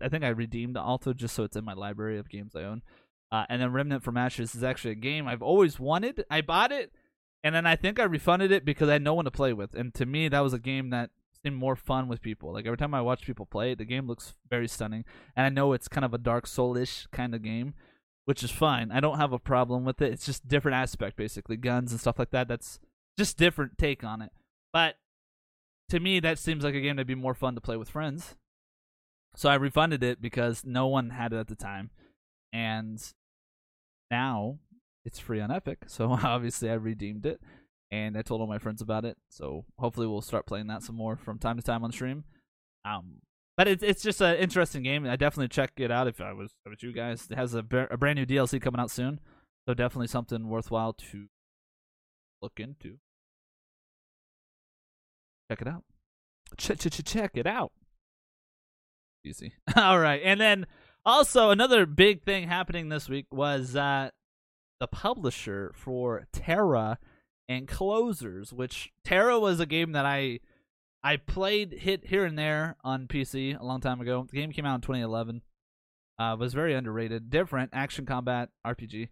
i 0.02 0.08
think 0.08 0.24
i 0.24 0.28
redeemed 0.28 0.74
the 0.74 0.80
alto 0.80 1.12
just 1.12 1.34
so 1.34 1.44
it's 1.44 1.56
in 1.56 1.64
my 1.64 1.72
library 1.72 2.18
of 2.18 2.28
games 2.28 2.54
i 2.54 2.62
own. 2.62 2.82
Uh, 3.32 3.44
and 3.48 3.60
then 3.60 3.72
remnant 3.72 4.04
from 4.04 4.16
ashes 4.16 4.54
is 4.54 4.62
actually 4.62 4.92
a 4.92 4.96
game 4.96 5.26
i've 5.26 5.42
always 5.42 5.80
wanted. 5.80 6.24
I 6.30 6.40
bought 6.40 6.72
it 6.72 6.92
and 7.44 7.54
then 7.54 7.66
I 7.66 7.76
think 7.76 8.00
I 8.00 8.04
refunded 8.04 8.50
it 8.50 8.64
because 8.64 8.88
I 8.88 8.94
had 8.94 9.02
no 9.02 9.12
one 9.12 9.26
to 9.26 9.30
play 9.30 9.52
with. 9.52 9.74
And 9.74 9.92
to 9.94 10.06
me, 10.06 10.28
that 10.28 10.40
was 10.40 10.54
a 10.54 10.58
game 10.58 10.88
that 10.90 11.10
seemed 11.42 11.56
more 11.56 11.76
fun 11.76 12.08
with 12.08 12.22
people. 12.22 12.54
Like 12.54 12.64
every 12.64 12.78
time 12.78 12.94
I 12.94 13.02
watch 13.02 13.26
people 13.26 13.44
play 13.44 13.72
it, 13.72 13.78
the 13.78 13.84
game 13.84 14.06
looks 14.06 14.34
very 14.48 14.66
stunning. 14.66 15.04
And 15.36 15.44
I 15.44 15.50
know 15.50 15.74
it's 15.74 15.86
kind 15.86 16.06
of 16.06 16.14
a 16.14 16.18
Dark 16.18 16.46
Soulish 16.46 17.06
kind 17.12 17.34
of 17.34 17.42
game, 17.42 17.74
which 18.24 18.42
is 18.42 18.50
fine. 18.50 18.90
I 18.90 19.00
don't 19.00 19.18
have 19.18 19.34
a 19.34 19.38
problem 19.38 19.84
with 19.84 20.00
it. 20.00 20.10
It's 20.10 20.24
just 20.24 20.48
different 20.48 20.76
aspect, 20.76 21.18
basically 21.18 21.58
guns 21.58 21.92
and 21.92 22.00
stuff 22.00 22.18
like 22.18 22.30
that. 22.30 22.48
That's 22.48 22.80
just 23.18 23.36
different 23.36 23.76
take 23.76 24.02
on 24.02 24.22
it. 24.22 24.32
But 24.72 24.96
to 25.90 26.00
me, 26.00 26.20
that 26.20 26.38
seems 26.38 26.64
like 26.64 26.74
a 26.74 26.80
game 26.80 26.96
that'd 26.96 27.06
be 27.06 27.14
more 27.14 27.34
fun 27.34 27.54
to 27.56 27.60
play 27.60 27.76
with 27.76 27.90
friends. 27.90 28.36
So 29.36 29.50
I 29.50 29.56
refunded 29.56 30.02
it 30.02 30.22
because 30.22 30.64
no 30.64 30.86
one 30.86 31.10
had 31.10 31.34
it 31.34 31.38
at 31.40 31.48
the 31.48 31.56
time, 31.56 31.90
and 32.52 33.02
now 34.10 34.60
it's 35.04 35.18
free 35.18 35.40
on 35.40 35.50
Epic, 35.50 35.84
so 35.86 36.10
obviously 36.22 36.70
I 36.70 36.74
redeemed 36.74 37.26
it, 37.26 37.40
and 37.90 38.16
I 38.16 38.22
told 38.22 38.40
all 38.40 38.46
my 38.46 38.58
friends 38.58 38.80
about 38.82 39.04
it. 39.04 39.16
So 39.30 39.64
hopefully 39.78 40.06
we'll 40.06 40.22
start 40.22 40.46
playing 40.46 40.68
that 40.68 40.82
some 40.82 40.96
more 40.96 41.16
from 41.16 41.38
time 41.38 41.56
to 41.56 41.62
time 41.62 41.84
on 41.84 41.92
stream. 41.92 42.24
Um, 42.84 43.20
but 43.56 43.68
it's 43.68 43.82
it's 43.82 44.02
just 44.02 44.20
an 44.20 44.36
interesting 44.36 44.82
game. 44.82 45.06
I 45.06 45.16
definitely 45.16 45.48
check 45.48 45.72
it 45.76 45.90
out 45.90 46.08
if 46.08 46.20
I 46.20 46.32
was 46.32 46.52
with 46.68 46.82
you 46.82 46.92
guys. 46.92 47.28
It 47.30 47.36
has 47.36 47.54
a, 47.54 47.64
a 47.90 47.96
brand 47.96 48.18
new 48.18 48.26
DLC 48.26 48.60
coming 48.60 48.80
out 48.80 48.90
soon, 48.90 49.20
so 49.68 49.74
definitely 49.74 50.08
something 50.08 50.48
worthwhile 50.48 50.92
to 50.92 51.26
look 52.42 52.58
into. 52.58 52.98
Check 55.50 55.62
it 55.62 55.68
out. 55.68 55.84
Check 56.56 56.78
check 56.78 56.92
check 57.04 57.30
it 57.34 57.46
out. 57.46 57.72
Easy. 59.24 59.52
All 59.76 59.98
right, 59.98 60.20
and 60.24 60.40
then 60.40 60.66
also 61.06 61.50
another 61.50 61.86
big 61.86 62.24
thing 62.24 62.48
happening 62.48 62.88
this 62.88 63.08
week 63.08 63.26
was 63.30 63.76
uh 63.76 64.10
the 64.84 64.88
publisher 64.88 65.72
for 65.74 66.26
TERA 66.30 66.98
and 67.48 67.66
Closers, 67.66 68.52
which 68.52 68.92
TERA 69.02 69.40
was 69.40 69.58
a 69.58 69.64
game 69.64 69.92
that 69.92 70.04
I 70.04 70.40
I 71.02 71.16
played 71.16 71.72
hit 71.72 72.08
here 72.08 72.26
and 72.26 72.38
there 72.38 72.76
on 72.84 73.06
PC 73.06 73.58
a 73.58 73.64
long 73.64 73.80
time 73.80 74.02
ago. 74.02 74.26
The 74.30 74.36
game 74.36 74.52
came 74.52 74.66
out 74.66 74.74
in 74.74 74.80
2011. 74.82 75.40
Uh, 76.18 76.36
was 76.38 76.52
very 76.52 76.74
underrated, 76.74 77.30
different 77.30 77.70
action 77.72 78.04
combat 78.04 78.50
RPG. 78.64 79.08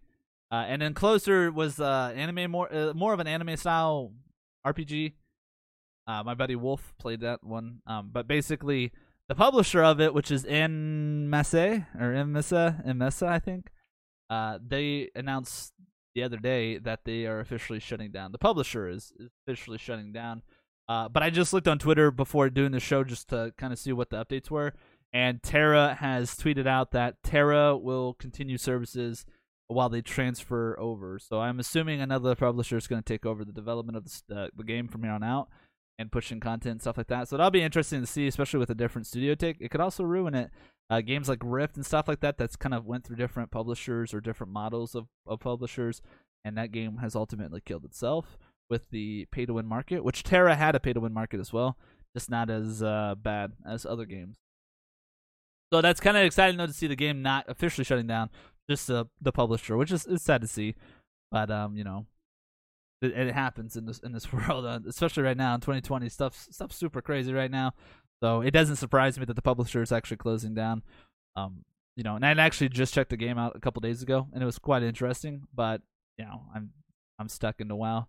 Uh, 0.51 0.63
and 0.67 0.79
then 0.79 0.93
Closer 0.93 1.51
was 1.51 1.79
uh, 1.79 2.13
anime 2.15 2.51
more 2.51 2.71
uh, 2.71 2.93
more 2.93 3.13
of 3.13 3.19
an 3.19 3.25
anime 3.25 3.57
style 3.57 4.13
RPG. 4.65 5.13
Uh, 6.05 6.21
my 6.23 6.35
buddy 6.35 6.55
Wolf 6.55 6.93
played 6.99 7.21
that 7.21 7.43
one. 7.43 7.79
Um, 7.87 8.11
but 8.13 8.27
basically, 8.27 8.91
the 9.27 9.33
publisher 9.33 9.81
of 9.81 9.99
it, 9.99 10.13
which 10.13 10.29
is 10.29 10.45
Inmessa 10.45 11.87
or 11.99 12.13
Inmessa, 12.13 12.85
Inmessa, 12.87 13.27
I 13.27 13.39
think, 13.39 13.71
uh, 14.33 14.57
they 14.67 15.11
announced 15.13 15.73
the 16.15 16.23
other 16.23 16.37
day 16.37 16.79
that 16.79 17.01
they 17.05 17.27
are 17.27 17.39
officially 17.39 17.79
shutting 17.79 18.11
down. 18.11 18.31
The 18.31 18.39
publisher 18.39 18.89
is, 18.89 19.13
is 19.19 19.29
officially 19.45 19.77
shutting 19.77 20.11
down. 20.11 20.41
Uh, 20.89 21.07
but 21.07 21.21
I 21.21 21.29
just 21.29 21.53
looked 21.53 21.67
on 21.67 21.77
Twitter 21.77 22.09
before 22.09 22.49
doing 22.49 22.71
the 22.71 22.79
show 22.79 23.03
just 23.03 23.29
to 23.29 23.53
kind 23.59 23.71
of 23.71 23.77
see 23.77 23.93
what 23.93 24.09
the 24.09 24.25
updates 24.25 24.49
were. 24.49 24.73
And 25.13 25.41
TERA 25.43 25.97
has 25.99 26.35
tweeted 26.35 26.65
out 26.65 26.91
that 26.91 27.21
TERA 27.23 27.77
will 27.77 28.15
continue 28.15 28.57
services 28.57 29.23
while 29.67 29.89
they 29.89 30.01
transfer 30.01 30.79
over. 30.79 31.19
So 31.19 31.39
I'm 31.39 31.59
assuming 31.59 32.01
another 32.01 32.33
publisher 32.33 32.77
is 32.77 32.87
going 32.87 33.03
to 33.03 33.13
take 33.13 33.27
over 33.27 33.45
the 33.45 33.53
development 33.53 33.97
of 33.97 34.35
uh, 34.35 34.47
the 34.55 34.63
game 34.63 34.87
from 34.87 35.03
here 35.03 35.11
on 35.11 35.23
out. 35.23 35.47
And 35.99 36.11
pushing 36.11 36.39
content 36.39 36.71
and 36.71 36.81
stuff 36.81 36.97
like 36.97 37.07
that. 37.07 37.29
So 37.29 37.37
that'll 37.37 37.51
be 37.51 37.61
interesting 37.61 38.01
to 38.01 38.07
see, 38.07 38.27
especially 38.27 38.59
with 38.59 38.71
a 38.71 38.75
different 38.75 39.05
studio 39.05 39.35
take. 39.35 39.57
It 39.59 39.69
could 39.69 39.79
also 39.79 40.03
ruin 40.03 40.33
it. 40.33 40.49
Uh, 40.89 41.01
games 41.01 41.29
like 41.29 41.39
Rift 41.43 41.75
and 41.75 41.85
stuff 41.85 42.07
like 42.07 42.19
that 42.21 42.37
that's 42.37 42.55
kind 42.55 42.73
of 42.73 42.85
went 42.85 43.05
through 43.05 43.15
different 43.15 43.51
publishers 43.51 44.13
or 44.13 44.19
different 44.19 44.51
models 44.51 44.95
of, 44.95 45.05
of 45.27 45.39
publishers, 45.39 46.01
and 46.43 46.57
that 46.57 46.71
game 46.71 46.97
has 46.97 47.15
ultimately 47.15 47.61
killed 47.61 47.85
itself 47.85 48.37
with 48.69 48.89
the 48.89 49.27
pay 49.31 49.45
to 49.45 49.53
win 49.53 49.67
market, 49.67 50.03
which 50.03 50.23
TERA 50.23 50.55
had 50.55 50.75
a 50.75 50.79
pay 50.79 50.93
to 50.93 50.99
win 50.99 51.13
market 51.13 51.39
as 51.39 51.53
well, 51.53 51.77
just 52.15 52.29
not 52.29 52.49
as 52.49 52.81
uh, 52.81 53.13
bad 53.15 53.53
as 53.65 53.85
other 53.85 54.05
games. 54.05 54.37
So 55.71 55.81
that's 55.81 55.99
kind 55.99 56.17
of 56.17 56.23
exciting 56.23 56.57
though 56.57 56.67
to 56.67 56.73
see 56.73 56.87
the 56.87 56.95
game 56.95 57.21
not 57.21 57.45
officially 57.47 57.85
shutting 57.85 58.07
down, 58.07 58.29
just 58.69 58.87
the 58.87 59.05
the 59.21 59.31
publisher, 59.31 59.77
which 59.77 59.91
is, 59.91 60.05
is 60.05 60.21
sad 60.21 60.41
to 60.41 60.47
see. 60.47 60.75
But 61.31 61.49
um, 61.49 61.77
you 61.77 61.83
know, 61.83 62.07
it, 63.03 63.33
happens 63.33 63.75
in 63.75 63.85
this 63.85 63.99
in 63.99 64.11
this 64.11 64.31
world, 64.33 64.65
uh, 64.65 64.79
especially 64.87 65.23
right 65.23 65.37
now 65.37 65.55
in 65.55 65.61
2020. 65.61 66.09
Stuff 66.09 66.47
stuff's 66.49 66.75
super 66.75 67.01
crazy 67.01 67.33
right 67.33 67.51
now, 67.51 67.73
so 68.21 68.41
it 68.41 68.51
doesn't 68.51 68.77
surprise 68.77 69.19
me 69.19 69.25
that 69.25 69.35
the 69.35 69.41
publisher 69.41 69.81
is 69.81 69.91
actually 69.91 70.17
closing 70.17 70.53
down. 70.53 70.83
Um, 71.35 71.65
you 71.95 72.03
know, 72.03 72.15
and 72.15 72.25
I 72.25 72.31
actually 72.31 72.69
just 72.69 72.93
checked 72.93 73.09
the 73.09 73.17
game 73.17 73.37
out 73.37 73.55
a 73.55 73.59
couple 73.59 73.79
days 73.81 74.01
ago, 74.01 74.27
and 74.33 74.41
it 74.41 74.45
was 74.45 74.59
quite 74.59 74.83
interesting. 74.83 75.47
But 75.53 75.81
you 76.17 76.25
know, 76.25 76.41
I'm 76.53 76.71
I'm 77.19 77.29
stuck 77.29 77.59
into 77.59 77.75
WoW, 77.75 78.07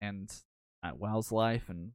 and 0.00 0.32
uh, 0.82 0.92
WoW's 0.94 1.32
life, 1.32 1.68
and 1.68 1.92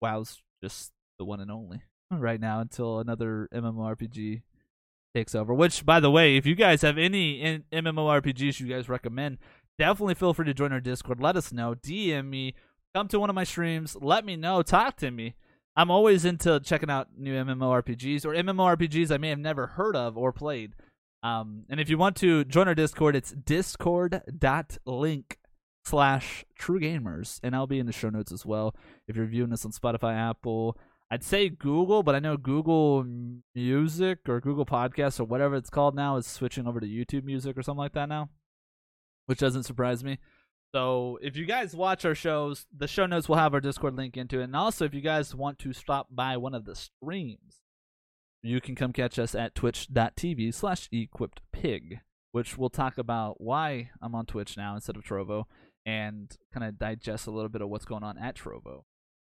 WoW's 0.00 0.42
just 0.62 0.92
the 1.18 1.24
one 1.24 1.40
and 1.40 1.50
only 1.50 1.82
right 2.10 2.40
now 2.40 2.60
until 2.60 2.98
another 3.00 3.48
MMORPG 3.52 4.42
takes 5.14 5.34
over. 5.34 5.52
Which, 5.54 5.84
by 5.84 6.00
the 6.00 6.10
way, 6.10 6.36
if 6.36 6.46
you 6.46 6.54
guys 6.54 6.82
have 6.82 6.98
any 6.98 7.62
MMORPGs 7.72 8.60
you 8.60 8.66
guys 8.66 8.88
recommend, 8.88 9.38
definitely 9.78 10.14
feel 10.14 10.34
free 10.34 10.46
to 10.46 10.54
join 10.54 10.72
our 10.72 10.80
Discord. 10.80 11.20
Let 11.20 11.36
us 11.36 11.52
know. 11.52 11.74
DM 11.74 12.28
me. 12.28 12.54
Come 12.94 13.08
to 13.08 13.20
one 13.20 13.30
of 13.30 13.34
my 13.34 13.44
streams. 13.44 13.96
Let 14.00 14.24
me 14.24 14.36
know. 14.36 14.62
Talk 14.62 14.96
to 14.98 15.10
me. 15.10 15.34
I'm 15.74 15.90
always 15.90 16.24
into 16.24 16.60
checking 16.60 16.90
out 16.90 17.08
new 17.16 17.32
MMORPGs 17.32 18.26
or 18.26 18.34
MMORPGs 18.34 19.10
I 19.10 19.16
may 19.16 19.30
have 19.30 19.38
never 19.38 19.68
heard 19.68 19.96
of 19.96 20.18
or 20.18 20.32
played. 20.32 20.74
Um, 21.22 21.64
and 21.70 21.80
if 21.80 21.88
you 21.88 21.96
want 21.96 22.16
to 22.16 22.44
join 22.44 22.68
our 22.68 22.74
Discord, 22.74 23.16
it's 23.16 23.32
discord.link 23.32 25.38
slash 25.84 26.44
true 26.58 26.80
gamers. 26.80 27.40
And 27.42 27.56
I'll 27.56 27.66
be 27.66 27.78
in 27.78 27.86
the 27.86 27.92
show 27.92 28.10
notes 28.10 28.32
as 28.32 28.44
well. 28.44 28.74
If 29.08 29.16
you're 29.16 29.26
viewing 29.26 29.50
this 29.50 29.64
on 29.64 29.72
Spotify, 29.72 30.14
Apple, 30.14 30.76
I'd 31.10 31.24
say 31.24 31.48
Google, 31.48 32.02
but 32.02 32.14
I 32.14 32.20
know 32.20 32.36
Google 32.36 33.04
Music 33.54 34.18
or 34.28 34.40
Google 34.40 34.66
Podcasts 34.66 35.20
or 35.20 35.24
whatever 35.24 35.56
it's 35.56 35.70
called 35.70 35.94
now 35.94 36.16
is 36.16 36.26
switching 36.26 36.66
over 36.66 36.80
to 36.80 36.86
YouTube 36.86 37.24
Music 37.24 37.56
or 37.56 37.62
something 37.62 37.78
like 37.78 37.92
that 37.92 38.08
now, 38.08 38.30
which 39.26 39.38
doesn't 39.38 39.64
surprise 39.64 40.02
me. 40.02 40.18
So 40.74 41.18
if 41.20 41.36
you 41.36 41.44
guys 41.44 41.76
watch 41.76 42.04
our 42.04 42.14
shows, 42.14 42.66
the 42.74 42.88
show 42.88 43.06
notes 43.06 43.28
will 43.28 43.36
have 43.36 43.52
our 43.52 43.60
Discord 43.60 43.94
link 43.94 44.16
into 44.16 44.40
it. 44.40 44.44
And 44.44 44.56
also, 44.56 44.86
if 44.86 44.94
you 44.94 45.02
guys 45.02 45.34
want 45.34 45.58
to 45.60 45.72
stop 45.72 46.08
by 46.10 46.36
one 46.38 46.54
of 46.54 46.64
the 46.64 46.74
streams, 46.74 47.60
you 48.42 48.60
can 48.60 48.74
come 48.74 48.92
catch 48.92 49.18
us 49.18 49.34
at 49.34 49.54
twitch.tv 49.54 50.54
slash 50.54 50.88
equippedpig, 50.90 52.00
which 52.32 52.56
we'll 52.56 52.70
talk 52.70 52.96
about 52.96 53.40
why 53.40 53.90
I'm 54.00 54.14
on 54.14 54.26
Twitch 54.26 54.56
now 54.56 54.74
instead 54.74 54.96
of 54.96 55.04
Trovo 55.04 55.44
and 55.84 56.34
kind 56.54 56.66
of 56.66 56.78
digest 56.78 57.26
a 57.26 57.30
little 57.30 57.50
bit 57.50 57.60
of 57.60 57.68
what's 57.68 57.84
going 57.84 58.02
on 58.02 58.16
at 58.16 58.36
Trovo 58.36 58.84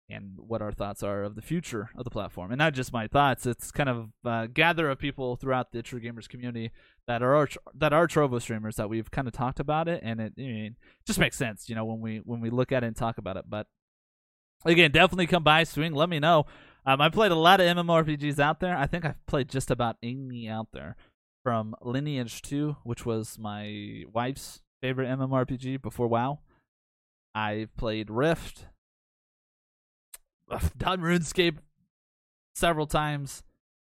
and 0.09 0.33
what 0.37 0.61
our 0.61 0.71
thoughts 0.71 1.03
are 1.03 1.23
of 1.23 1.35
the 1.35 1.41
future 1.41 1.89
of 1.97 2.03
the 2.03 2.09
platform. 2.09 2.51
And 2.51 2.59
not 2.59 2.73
just 2.73 2.93
my 2.93 3.07
thoughts; 3.07 3.45
it's 3.45 3.71
kind 3.71 3.89
of 3.89 4.09
uh, 4.25 4.47
gather 4.47 4.89
of 4.89 4.99
people 4.99 5.35
throughout 5.35 5.71
the 5.71 5.81
True 5.81 5.99
Gamers 5.99 6.29
community 6.29 6.71
that 7.07 7.21
are 7.21 7.47
that 7.75 7.93
are 7.93 8.07
Trovo 8.07 8.41
streamers 8.41 8.75
that 8.75 8.89
we've 8.89 9.11
kind 9.11 9.27
of 9.27 9.33
talked 9.33 9.59
about 9.59 9.87
it, 9.87 10.01
and 10.03 10.19
it 10.19 10.33
I 10.37 10.41
mean, 10.41 10.75
just 11.05 11.19
makes 11.19 11.37
sense, 11.37 11.69
you 11.69 11.75
know, 11.75 11.85
when 11.85 11.99
we 11.99 12.17
when 12.23 12.41
we 12.41 12.49
look 12.49 12.71
at 12.71 12.83
it 12.83 12.87
and 12.87 12.95
talk 12.95 13.17
about 13.17 13.37
it. 13.37 13.45
But 13.47 13.67
again, 14.65 14.91
definitely 14.91 15.27
come 15.27 15.43
by, 15.43 15.63
swing. 15.63 15.93
Let 15.93 16.09
me 16.09 16.19
know. 16.19 16.45
Um, 16.85 17.01
I 17.01 17.09
played 17.09 17.31
a 17.31 17.35
lot 17.35 17.59
of 17.59 17.67
MMORPGs 17.75 18.39
out 18.39 18.61
there. 18.61 18.77
I 18.77 18.87
think 18.87 19.03
I've 19.03 19.25
played 19.25 19.49
just 19.49 19.69
about 19.69 19.97
any 20.01 20.47
out 20.47 20.67
there, 20.71 20.95
from 21.47 21.75
Lineage 21.81 22.41
2, 22.41 22.77
which 22.83 23.05
was 23.05 23.37
my 23.39 24.03
wife's 24.11 24.61
favorite 24.81 25.07
MMORPG 25.07 25.81
before 25.81 26.07
WoW. 26.07 26.39
I've 27.33 27.75
played 27.77 28.09
Rift. 28.09 28.65
I've 30.49 30.77
done 30.77 31.01
RuneScape 31.01 31.57
several 32.55 32.87
times. 32.87 33.43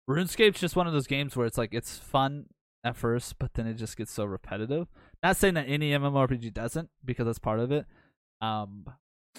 RuneScape's 0.08 0.60
just 0.60 0.76
one 0.76 0.86
of 0.86 0.92
those 0.92 1.06
games 1.06 1.36
where 1.36 1.46
it's 1.46 1.58
like 1.58 1.74
it's 1.74 1.98
fun 1.98 2.46
at 2.84 2.96
first, 2.96 3.38
but 3.38 3.54
then 3.54 3.66
it 3.66 3.74
just 3.74 3.96
gets 3.96 4.12
so 4.12 4.24
repetitive. 4.24 4.88
Not 5.22 5.36
saying 5.36 5.54
that 5.54 5.68
any 5.68 5.92
MMORPG 5.92 6.52
doesn't, 6.52 6.90
because 7.04 7.26
that's 7.26 7.38
part 7.38 7.60
of 7.60 7.70
it. 7.70 7.86
Um, 8.40 8.86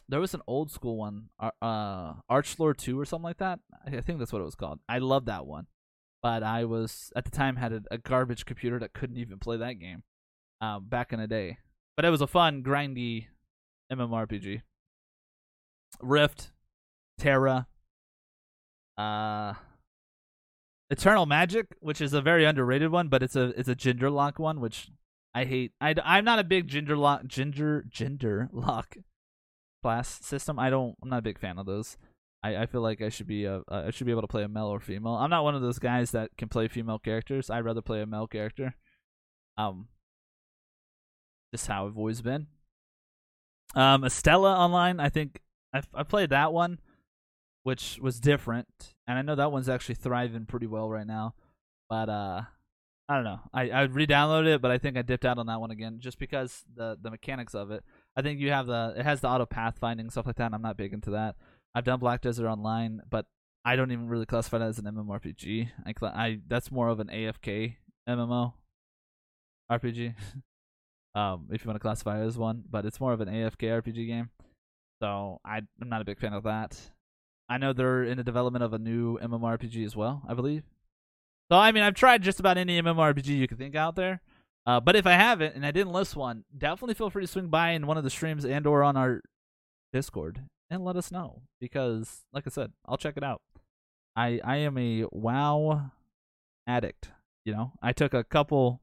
there 0.08 0.20
was 0.20 0.34
an 0.34 0.42
old 0.48 0.72
school 0.72 0.98
one, 0.98 1.30
uh, 1.40 2.14
ArchLord 2.32 2.78
Two 2.78 3.00
or 3.00 3.06
something 3.06 3.24
like 3.24 3.38
that. 3.38 3.60
I 3.86 4.02
think 4.02 4.20
that's 4.20 4.32
what 4.32 4.42
it 4.42 4.46
was 4.46 4.56
called. 4.56 4.80
I 4.88 5.00
love 5.00 5.26
that 5.26 5.46
one, 5.46 5.68
but 6.22 6.42
I 6.42 6.64
was 6.64 7.12
at 7.16 7.26
the 7.26 7.32
time 7.32 7.58
had 7.58 7.74
a, 7.74 7.82
a 7.92 7.98
garbage 7.98 8.46
computer 8.46 8.80
that 8.80 8.94
couldn't 8.94 9.18
even 9.18 9.40
play 9.40 9.58
that 9.58 9.74
game. 9.74 10.04
Um, 10.62 10.86
back 10.88 11.12
in 11.12 11.20
the 11.20 11.28
day, 11.28 11.58
but 11.98 12.06
it 12.06 12.10
was 12.10 12.22
a 12.22 12.28
fun, 12.28 12.64
grindy 12.64 13.26
MMORPG. 13.92 14.62
Rift, 16.02 16.53
TERA, 17.24 17.68
uh, 18.98 19.54
Eternal 20.90 21.26
Magic, 21.26 21.68
which 21.80 22.02
is 22.02 22.14
a 22.14 22.22
very 22.22 22.44
underrated 22.44 22.92
one, 22.92 23.08
but 23.08 23.24
it's 23.24 23.38
a 23.38 23.58
it's 23.58 23.70
a 23.70 23.76
gender 23.76 24.10
lock 24.10 24.40
one, 24.40 24.60
which 24.60 24.90
I 25.34 25.46
hate. 25.46 25.72
I 25.80 25.96
I'm 26.04 26.26
not 26.26 26.40
a 26.40 26.44
big 26.44 26.68
gender 26.68 26.98
lock 26.98 27.26
gender 27.26 27.86
gender 27.88 28.50
lock 28.54 28.98
class 29.82 30.20
system. 30.22 30.60
I 30.60 30.70
don't. 30.70 30.96
I'm 31.02 31.10
not 31.10 31.20
a 31.20 31.24
big 31.24 31.40
fan 31.40 31.58
of 31.58 31.66
those. 31.66 31.98
I, 32.44 32.58
I 32.58 32.66
feel 32.66 32.82
like 32.82 33.02
I 33.02 33.08
should 33.08 33.28
be 33.28 33.46
a 33.46 33.62
I 33.70 33.92
should 33.92 34.06
be 34.06 34.12
able 34.12 34.22
to 34.22 34.28
play 34.28 34.44
a 34.44 34.50
male 34.50 34.68
or 34.68 34.82
female. 34.82 35.14
I'm 35.14 35.30
not 35.30 35.46
one 35.46 35.56
of 35.56 35.62
those 35.62 35.80
guys 35.80 36.12
that 36.12 36.32
can 36.38 36.50
play 36.50 36.68
female 36.68 37.00
characters. 37.00 37.50
I'd 37.50 37.64
rather 37.64 37.82
play 37.82 38.02
a 38.02 38.06
male 38.06 38.28
character. 38.28 38.76
Um, 39.58 39.88
just 41.54 41.68
how 41.68 41.88
I've 41.88 41.98
always 41.98 42.22
been. 42.22 42.48
Um, 43.76 44.02
Astellia 44.02 44.58
Online, 44.58 45.00
I 45.00 45.08
think 45.08 45.40
I've 45.74 45.88
I 45.94 46.04
played 46.04 46.32
that 46.32 46.52
one 46.52 46.80
which 47.64 48.00
was 48.02 48.20
different, 48.20 48.94
and 49.08 49.18
I 49.18 49.22
know 49.22 49.36
that 49.36 49.52
one's 49.52 49.70
actually 49.70 49.96
thriving 49.96 50.46
pretty 50.46 50.68
well 50.68 50.90
right 50.90 51.08
now. 51.08 51.34
But 51.90 52.10
uh, 52.10 52.42
I 53.10 53.16
don't 53.16 53.24
know. 53.24 53.40
I 53.54 53.70
I 53.70 53.82
re-downloaded 53.84 54.56
it, 54.56 54.62
but 54.62 54.72
I 54.72 54.78
think 54.78 54.98
I 54.98 55.02
dipped 55.02 55.26
out 55.26 55.38
on 55.38 55.48
that 55.48 55.60
one 55.60 55.72
again 55.72 55.98
just 56.00 56.20
because 56.20 56.64
the 56.76 56.98
the 57.02 57.12
mechanics 57.12 57.54
of 57.54 57.72
it. 57.72 57.84
I 58.16 58.22
think 58.22 58.40
you 58.40 58.52
have 58.52 58.68
the 58.68 58.94
it 58.98 59.04
has 59.04 59.22
the 59.22 59.28
auto 59.28 59.46
pathfinding 59.46 60.12
stuff 60.12 60.26
like 60.26 60.38
that. 60.38 60.48
and 60.48 60.56
I'm 60.56 60.62
not 60.62 60.78
big 60.78 60.94
into 60.94 61.12
that. 61.12 61.36
I've 61.76 61.84
done 61.84 62.00
Black 62.00 62.22
Desert 62.22 62.48
Online, 62.48 63.02
but 63.10 63.26
I 63.66 63.76
don't 63.76 63.92
even 63.92 64.08
really 64.08 64.26
classify 64.26 64.60
that 64.60 64.68
as 64.68 64.80
an 64.80 64.86
MMORPG. 64.86 65.70
I, 65.86 65.94
cl- 65.98 66.14
I 66.14 66.40
that's 66.48 66.72
more 66.72 66.90
of 66.90 67.00
an 67.00 67.08
AFK 67.08 67.76
MMO 68.08 68.54
RPG. 69.72 70.16
um, 71.16 71.48
if 71.52 71.64
you 71.64 71.70
want 71.70 71.76
to 71.76 71.80
classify 71.80 72.22
it 72.22 72.26
as 72.26 72.38
one, 72.38 72.64
but 72.70 72.86
it's 72.86 73.00
more 73.00 73.14
of 73.14 73.22
an 73.22 73.30
AFK 73.30 73.82
RPG 73.82 74.08
game. 74.08 74.30
So 75.02 75.40
I, 75.46 75.58
I'm 75.82 75.90
not 75.90 76.02
a 76.02 76.06
big 76.06 76.20
fan 76.20 76.34
of 76.34 76.44
that. 76.44 76.80
I 77.50 77.58
know 77.58 77.74
they're 77.74 78.04
in 78.04 78.18
the 78.18 78.24
development 78.24 78.64
of 78.64 78.74
a 78.74 78.80
new 78.80 79.18
MMORPG 79.20 79.86
as 79.86 79.96
well, 79.96 80.24
I 80.28 80.34
believe. 80.34 80.64
So 81.52 81.58
I 81.58 81.72
mean, 81.72 81.84
I've 81.84 81.94
tried 81.94 82.24
just 82.24 82.40
about 82.40 82.58
any 82.58 82.82
MMORPG 82.82 83.28
you 83.28 83.48
can 83.48 83.58
think 83.58 83.76
out 83.76 83.96
there. 83.96 84.22
Uh, 84.66 84.80
but 84.80 84.96
if 84.96 85.06
I 85.06 85.14
haven't 85.14 85.56
and 85.56 85.66
I 85.66 85.72
didn't 85.72 85.92
list 85.92 86.16
one, 86.16 86.46
definitely 86.58 86.94
feel 86.94 87.10
free 87.10 87.24
to 87.24 87.28
swing 87.28 87.48
by 87.48 87.72
in 87.72 87.86
one 87.86 87.98
of 87.98 88.04
the 88.04 88.10
streams 88.10 88.46
and 88.46 88.66
or 88.66 88.82
on 88.82 88.96
our 88.96 89.22
Discord 89.92 90.42
and 90.70 90.84
let 90.84 90.96
us 90.96 91.12
know 91.12 91.42
because, 91.60 92.24
like 92.34 92.46
I 92.48 92.50
said, 92.50 92.72
I'll 92.86 92.98
check 92.98 93.18
it 93.18 93.24
out. 93.24 93.42
I 94.16 94.40
I 94.44 94.58
am 94.58 94.78
a 94.78 95.06
WoW 95.12 95.92
addict. 96.66 97.12
You 97.46 97.54
know, 97.54 97.74
I 97.82 97.92
took 97.92 98.14
a 98.14 98.24
couple 98.24 98.82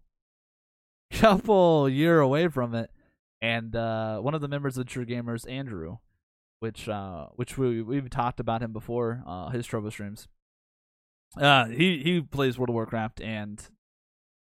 couple 1.12 1.88
year 1.88 2.20
away 2.20 2.48
from 2.48 2.74
it, 2.74 2.90
and 3.40 3.74
uh, 3.74 4.20
one 4.20 4.34
of 4.34 4.40
the 4.40 4.48
members 4.48 4.76
of 4.76 4.86
True 4.86 5.06
Gamers, 5.06 5.50
Andrew, 5.50 5.98
which 6.60 6.88
uh 6.88 7.26
which 7.34 7.58
we 7.58 7.82
we've 7.82 8.08
talked 8.08 8.40
about 8.40 8.62
him 8.62 8.72
before, 8.72 9.22
uh 9.26 9.50
his 9.50 9.66
Trovo 9.66 9.90
streams. 9.90 10.28
Uh 11.36 11.66
he 11.66 12.02
he 12.02 12.20
plays 12.20 12.58
World 12.58 12.70
of 12.70 12.74
Warcraft 12.74 13.20
and 13.20 13.62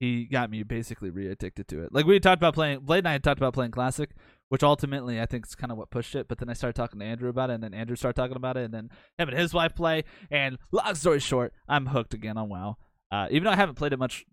he 0.01 0.25
got 0.25 0.51
me 0.51 0.63
basically 0.63 1.11
re-addicted 1.11 1.69
to 1.69 1.83
it. 1.83 1.93
Like 1.93 2.05
we 2.05 2.19
talked 2.21 2.41
about 2.41 2.55
playing 2.55 2.81
Blade 2.81 2.99
and 2.99 3.09
I 3.09 3.13
had 3.13 3.25
talked 3.25 3.39
about 3.39 3.55
playing 3.55 3.71
classic, 3.71 4.11
which 4.49 4.63
ultimately 4.63 5.21
I 5.21 5.27
think 5.27 5.47
is 5.47 5.55
kind 5.55 5.73
of 5.73 5.79
what 5.79 5.91
pushed 5.91 6.15
it. 6.15 6.29
But 6.29 6.39
then 6.39 6.51
I 6.51 6.53
started 6.53 6.77
talking 6.77 7.01
to 7.01 7.07
Andrew 7.07 7.29
about 7.29 7.51
it, 7.51 7.55
and 7.55 7.63
then 7.63 7.75
Andrew 7.75 7.97
started 7.97 8.21
talking 8.21 8.37
about 8.37 8.57
it, 8.57 8.65
and 8.65 8.75
then 8.75 8.91
him 9.19 9.29
and 9.29 9.39
his 9.39 9.55
wife 9.55 9.75
play. 9.75 10.05
And 10.31 10.59
long 10.73 10.95
story 10.95 11.21
short, 11.21 11.53
I'm 11.69 11.87
hooked 11.87 12.13
again 12.13 12.37
on 12.37 12.49
WoW. 12.49 12.77
Uh, 13.11 13.29
even 13.31 13.45
though 13.45 13.51
I 13.53 13.57
haven't 13.57 13.77
played 13.77 13.93
it 13.93 13.99
much 13.99 14.25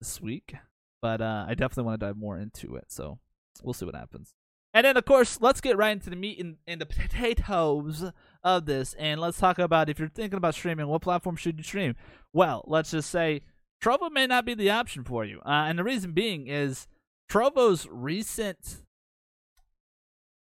this 0.00 0.20
week, 0.20 0.54
but 1.02 1.20
uh, 1.20 1.44
I 1.48 1.54
definitely 1.54 1.84
want 1.84 2.00
to 2.00 2.06
dive 2.06 2.16
more 2.16 2.38
into 2.38 2.76
it. 2.76 2.86
So 2.88 3.18
we'll 3.62 3.74
see 3.74 3.84
what 3.86 3.96
happens. 3.96 4.34
And 4.74 4.84
then, 4.84 4.96
of 4.96 5.04
course, 5.04 5.40
let's 5.40 5.60
get 5.60 5.76
right 5.76 5.92
into 5.92 6.10
the 6.10 6.16
meat 6.16 6.38
and, 6.38 6.56
and 6.66 6.80
the 6.80 6.86
potatoes 6.86 8.04
of 8.44 8.66
this. 8.66 8.94
And 8.98 9.20
let's 9.20 9.38
talk 9.38 9.58
about 9.58 9.88
if 9.88 9.98
you're 9.98 10.08
thinking 10.08 10.36
about 10.36 10.54
streaming, 10.54 10.88
what 10.88 11.02
platform 11.02 11.36
should 11.36 11.58
you 11.58 11.64
stream? 11.64 11.94
Well, 12.32 12.64
let's 12.66 12.90
just 12.90 13.10
say 13.10 13.42
Trovo 13.82 14.10
may 14.10 14.26
not 14.26 14.44
be 14.44 14.54
the 14.54 14.70
option 14.70 15.04
for 15.04 15.24
you. 15.24 15.40
Uh, 15.44 15.66
and 15.66 15.78
the 15.78 15.84
reason 15.84 16.12
being 16.12 16.48
is 16.48 16.86
Trovo's 17.30 17.86
recent 17.90 18.82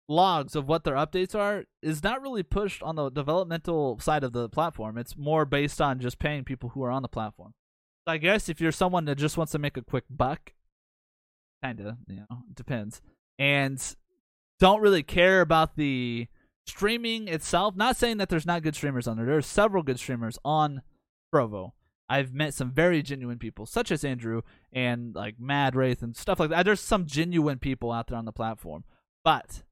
logs 0.09 0.55
of 0.55 0.69
what 0.69 0.85
their 0.85 0.95
updates 0.95 1.35
are 1.35 1.65
is 1.83 2.03
not 2.03 2.23
really 2.23 2.43
pushed 2.43 2.83
on 2.83 2.97
the 2.97 3.11
developmental 3.11 3.99
side 4.01 4.25
of 4.25 4.33
the 4.33 4.49
platform. 4.49 4.99
It's 4.99 5.17
more 5.17 5.45
based 5.45 5.81
on 5.81 6.01
just 6.01 6.19
paying 6.19 6.45
people 6.45 6.71
who 6.71 6.83
are 6.83 6.91
on 6.91 7.03
the 7.03 7.09
platform. 7.09 7.55
I 8.07 8.19
guess 8.19 8.49
if 8.49 8.61
you're 8.61 8.73
someone 8.73 9.05
that 9.07 9.19
just 9.19 9.37
wants 9.37 9.53
to 9.53 9.59
make 9.59 9.77
a 9.77 9.83
quick 9.83 10.05
buck, 10.09 10.53
kind 11.63 11.81
of, 11.81 11.97
you 12.07 12.25
know, 12.31 12.43
depends, 12.55 13.03
and 13.39 13.83
don't 14.59 14.81
really 14.81 15.03
care 15.03 15.41
about 15.41 15.77
the 15.77 16.29
streaming 16.67 17.29
itself. 17.29 17.77
Not 17.77 17.97
saying 17.97 18.19
that 18.19 18.29
there's 18.29 18.47
not 18.47 18.63
good 18.63 18.75
streamers 18.75 19.07
on 19.07 19.17
there. 19.17 19.27
There 19.27 19.37
are 19.37 19.43
several 19.43 19.83
good 19.83 19.99
streamers 19.99 20.39
on 20.45 20.83
Trovo. 21.35 21.73
I've 22.09 22.33
met 22.33 22.55
some 22.55 22.71
very 22.71 23.03
genuine 23.03 23.39
people, 23.39 23.67
such 23.67 23.91
as 23.91 24.05
Andrew 24.05 24.43
and 24.73 25.15
like 25.15 25.41
Mad 25.41 25.75
Wraith 25.75 26.03
and 26.03 26.17
stuff 26.17 26.39
like 26.39 26.51
that. 26.51 26.65
There's 26.65 26.81
some 26.81 27.07
genuine 27.07 27.59
people 27.59 27.91
out 27.91 28.07
there 28.07 28.19
on 28.19 28.27
the 28.27 28.33
platform, 28.33 28.85
but 29.25 29.65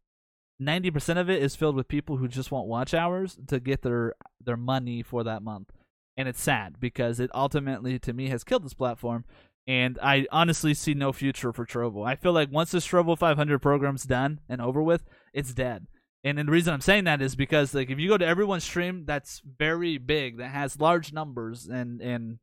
90% 0.61 1.19
of 1.19 1.31
it 1.31 1.43
is 1.43 1.57
filled 1.57 1.77
with 1.77 1.89
people 1.89 2.17
who 2.17 2.27
just 2.27 2.51
want 2.51 2.67
watch 2.67 2.93
hours 2.93 3.39
to 3.47 3.61
get 3.61 3.83
their 3.83 4.15
their 4.41 4.57
money 4.57 5.03
for 5.03 5.23
that 5.25 5.43
month. 5.43 5.71
And 6.17 6.29
it's 6.29 6.43
sad 6.43 6.79
because 6.81 7.21
it 7.21 7.31
ultimately 7.35 7.99
to 8.01 8.13
me 8.13 8.29
has 8.29 8.45
killed 8.45 8.65
this 8.65 8.75
platform 8.75 9.25
and 9.67 9.99
I 10.03 10.27
honestly 10.31 10.75
see 10.75 10.95
no 10.95 11.13
future 11.13 11.53
for 11.53 11.65
Trovo. 11.65 12.07
I 12.07 12.17
feel 12.17 12.33
like 12.33 12.51
once 12.51 12.71
this 12.71 12.87
Trovo 12.87 13.19
500 13.19 13.61
program's 13.61 14.05
done 14.05 14.41
and 14.49 14.61
over 14.61 14.83
with, 14.83 15.05
it's 15.33 15.55
dead. 15.55 15.87
And 16.23 16.39
the 16.39 16.45
reason 16.45 16.73
I'm 16.73 16.81
saying 16.81 17.05
that 17.05 17.21
is 17.21 17.37
because 17.37 17.75
like 17.75 17.91
if 17.91 17.99
you 17.99 18.09
go 18.09 18.17
to 18.17 18.27
everyone's 18.27 18.65
stream 18.65 19.05
that's 19.07 19.43
very 19.59 19.99
big, 19.99 20.39
that 20.39 20.49
has 20.49 20.81
large 20.81 21.13
numbers 21.13 21.67
and 21.67 22.01
and 22.01 22.39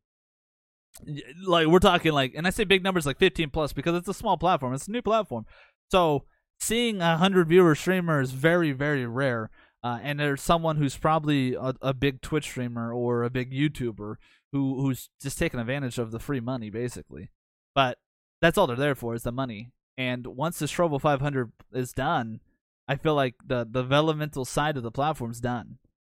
like 1.47 1.67
we're 1.67 1.79
talking 1.79 2.11
like 2.11 2.33
and 2.35 2.45
I 2.45 2.51
say 2.51 2.63
big 2.63 2.83
numbers 2.83 3.05
like 3.05 3.17
15 3.17 3.49
plus 3.49 3.73
because 3.73 3.95
it's 3.95 4.07
a 4.07 4.13
small 4.13 4.37
platform. 4.37 4.73
It's 4.73 4.87
a 4.87 4.91
new 4.91 5.01
platform. 5.01 5.45
So 5.89 6.25
seeing 6.59 7.01
a 7.01 7.17
hundred 7.17 7.47
viewer 7.47 7.73
streamer 7.73 8.21
is 8.21 8.31
very 8.31 8.71
very 8.71 9.05
rare. 9.07 9.49
Uh, 9.83 9.97
and 10.03 10.19
there's 10.19 10.43
someone 10.43 10.77
who's 10.77 10.95
probably 10.95 11.55
a, 11.55 11.73
a, 11.81 11.91
big 11.91 12.21
Twitch 12.21 12.43
streamer 12.43 12.93
or 12.93 13.23
a 13.23 13.31
big 13.31 13.51
YouTuber 13.51 14.17
who 14.51 14.81
who's 14.81 15.09
just 15.21 15.37
taking 15.37 15.59
advantage 15.59 15.97
of 15.97 16.11
the 16.11 16.19
free 16.19 16.39
money 16.39 16.69
basically. 16.69 17.29
But 17.73 17.97
that's 18.41 18.57
all 18.57 18.67
they're 18.67 18.75
there 18.75 18.95
for 18.95 19.15
is 19.15 19.23
the 19.23 19.31
money. 19.31 19.71
And 19.97 20.25
once 20.27 20.59
this 20.59 20.71
Trovo 20.71 20.99
500 20.99 21.51
is 21.73 21.93
done, 21.93 22.39
I 22.87 22.95
feel 22.95 23.13
like 23.13 23.35
the, 23.45 23.67
the 23.69 23.81
developmental 23.81 24.45
side 24.45 24.77
of 24.77 24.83
the 24.83 24.91
platform's 24.91 25.39
done. 25.39 25.77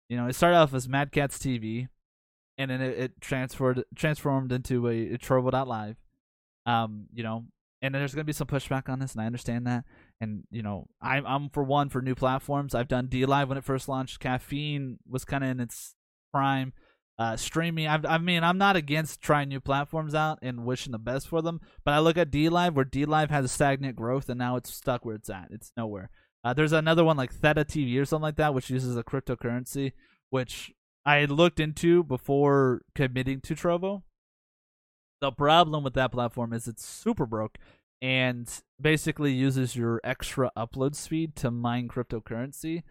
You 0.09 0.17
know, 0.17 0.27
it 0.27 0.33
started 0.33 0.57
off 0.57 0.73
as 0.73 0.87
Mad 0.87 1.11
Catz 1.11 1.37
TV, 1.37 1.87
and 2.57 2.71
then 2.71 2.81
it, 2.81 2.97
it 2.97 3.21
transferred 3.21 3.83
transformed 3.95 4.51
into 4.51 4.87
a, 4.87 5.13
a 5.13 5.17
Trovo.live. 5.17 5.97
Um, 6.65 7.07
you 7.13 7.23
know, 7.23 7.45
and 7.81 7.93
there's 7.93 8.13
gonna 8.13 8.23
be 8.23 8.33
some 8.33 8.47
pushback 8.47 8.89
on 8.89 8.99
this, 8.99 9.13
and 9.13 9.21
I 9.21 9.25
understand 9.25 9.67
that. 9.67 9.83
And 10.21 10.43
you 10.49 10.61
know, 10.61 10.87
I'm 11.01 11.25
I'm 11.25 11.49
for 11.49 11.63
one 11.63 11.89
for 11.89 12.01
new 12.01 12.15
platforms. 12.15 12.73
I've 12.73 12.87
done 12.87 13.07
DLive 13.07 13.47
when 13.47 13.57
it 13.57 13.63
first 13.63 13.89
launched. 13.89 14.19
Caffeine 14.19 14.99
was 15.07 15.25
kind 15.25 15.43
of 15.43 15.49
in 15.49 15.59
its 15.59 15.95
prime. 16.31 16.73
Uh, 17.19 17.37
streaming. 17.37 17.85
I, 17.87 17.99
I 18.07 18.17
mean, 18.17 18.43
I'm 18.43 18.57
not 18.57 18.75
against 18.75 19.21
trying 19.21 19.49
new 19.49 19.59
platforms 19.59 20.15
out 20.15 20.39
and 20.41 20.65
wishing 20.65 20.93
the 20.93 20.97
best 20.97 21.27
for 21.27 21.43
them, 21.43 21.61
but 21.85 21.93
I 21.93 21.99
look 21.99 22.17
at 22.17 22.31
DLive 22.31 22.73
where 22.73 22.85
DLive 22.85 23.29
has 23.29 23.45
a 23.45 23.49
stagnant 23.49 23.95
growth, 23.95 24.29
and 24.29 24.39
now 24.39 24.55
it's 24.55 24.73
stuck 24.73 25.05
where 25.05 25.15
it's 25.15 25.29
at. 25.29 25.49
It's 25.51 25.71
nowhere. 25.77 26.09
Uh, 26.43 26.53
there's 26.53 26.71
another 26.71 27.03
one 27.03 27.15
like 27.15 27.31
Theta 27.31 27.63
TV 27.63 27.99
or 27.99 28.05
something 28.05 28.23
like 28.23 28.35
that, 28.37 28.53
which 28.53 28.69
uses 28.69 28.97
a 28.97 29.03
cryptocurrency, 29.03 29.93
which 30.29 30.73
I 31.05 31.17
had 31.17 31.31
looked 31.31 31.59
into 31.59 32.03
before 32.03 32.81
committing 32.95 33.41
to 33.41 33.55
Trovo. 33.55 34.03
The 35.21 35.31
problem 35.31 35.83
with 35.83 35.93
that 35.93 36.11
platform 36.11 36.51
is 36.51 36.67
it's 36.67 36.85
super 36.85 37.25
broke 37.25 37.57
and 38.01 38.49
basically 38.79 39.31
uses 39.31 39.75
your 39.75 40.01
extra 40.03 40.51
upload 40.57 40.95
speed 40.95 41.35
to 41.37 41.49
mine 41.49 41.87
cryptocurrency. 41.87 42.83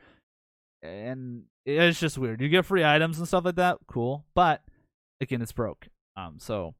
And 0.82 1.44
it's 1.64 2.00
just 2.00 2.18
weird. 2.18 2.40
You 2.40 2.48
get 2.48 2.66
free 2.66 2.84
items 2.84 3.18
and 3.18 3.28
stuff 3.28 3.44
like 3.44 3.56
that, 3.56 3.78
cool. 3.86 4.24
But 4.34 4.62
again, 5.20 5.42
it's 5.42 5.52
broke. 5.52 5.88
Um, 6.16 6.36
so 6.38 6.74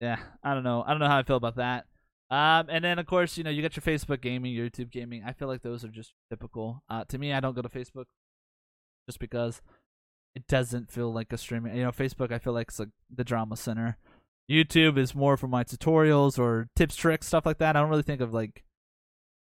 yeah, 0.00 0.18
I 0.42 0.54
don't 0.54 0.64
know. 0.64 0.84
I 0.86 0.90
don't 0.90 1.00
know 1.00 1.08
how 1.08 1.18
I 1.18 1.22
feel 1.22 1.36
about 1.36 1.56
that. 1.56 1.86
Um, 2.28 2.66
and 2.68 2.84
then 2.84 2.98
of 2.98 3.06
course, 3.06 3.38
you 3.38 3.44
know, 3.44 3.50
you 3.50 3.62
got 3.62 3.76
your 3.76 3.82
Facebook 3.82 4.20
gaming, 4.20 4.52
your 4.52 4.68
YouTube 4.68 4.90
gaming. 4.90 5.22
I 5.24 5.32
feel 5.32 5.48
like 5.48 5.62
those 5.62 5.84
are 5.84 5.88
just 5.88 6.12
typical. 6.30 6.82
Uh, 6.88 7.04
to 7.08 7.18
me, 7.18 7.32
I 7.32 7.40
don't 7.40 7.54
go 7.54 7.62
to 7.62 7.68
Facebook 7.68 8.06
just 9.08 9.18
because 9.18 9.62
it 10.34 10.46
doesn't 10.48 10.90
feel 10.90 11.12
like 11.12 11.32
a 11.32 11.38
streaming. 11.38 11.76
You 11.76 11.84
know, 11.84 11.92
Facebook, 11.92 12.32
I 12.32 12.38
feel 12.38 12.52
like 12.52 12.68
it's 12.68 12.78
like 12.78 12.90
the 13.14 13.24
drama 13.24 13.56
center. 13.56 13.96
YouTube 14.50 14.98
is 14.98 15.14
more 15.14 15.36
for 15.36 15.48
my 15.48 15.64
tutorials 15.64 16.38
or 16.38 16.68
tips, 16.76 16.94
tricks, 16.94 17.26
stuff 17.26 17.46
like 17.46 17.58
that. 17.58 17.74
I 17.74 17.80
don't 17.80 17.90
really 17.90 18.02
think 18.02 18.20
of 18.20 18.32
like 18.32 18.62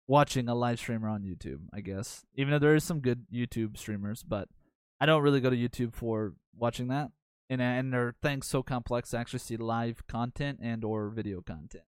watching 0.07 0.49
a 0.49 0.55
live 0.55 0.79
streamer 0.79 1.09
on 1.09 1.23
YouTube. 1.23 1.61
I 1.73 1.81
guess 1.81 2.25
even 2.35 2.53
though 2.53 2.59
there 2.59 2.75
is 2.75 2.85
some 2.85 3.01
good 3.01 3.27
YouTube 3.33 3.77
streamers, 3.77 4.23
but 4.23 4.49
I 5.01 5.07
don't 5.07 5.23
really 5.23 5.40
go 5.40 5.51
to 5.51 5.57
YouTube 5.57 5.95
for 5.95 6.35
watching 6.57 6.88
that. 6.88 7.11
And 7.49 7.62
and 7.62 7.92
there 7.92 8.09
are 8.09 8.14
things 8.23 8.47
so 8.47 8.62
complex 8.62 9.11
to 9.11 9.19
actually 9.19 9.38
see 9.40 9.57
live 9.57 10.07
content 10.07 10.59
and 10.62 10.85
or 10.85 11.11
video 11.11 11.40
content. 11.40 11.85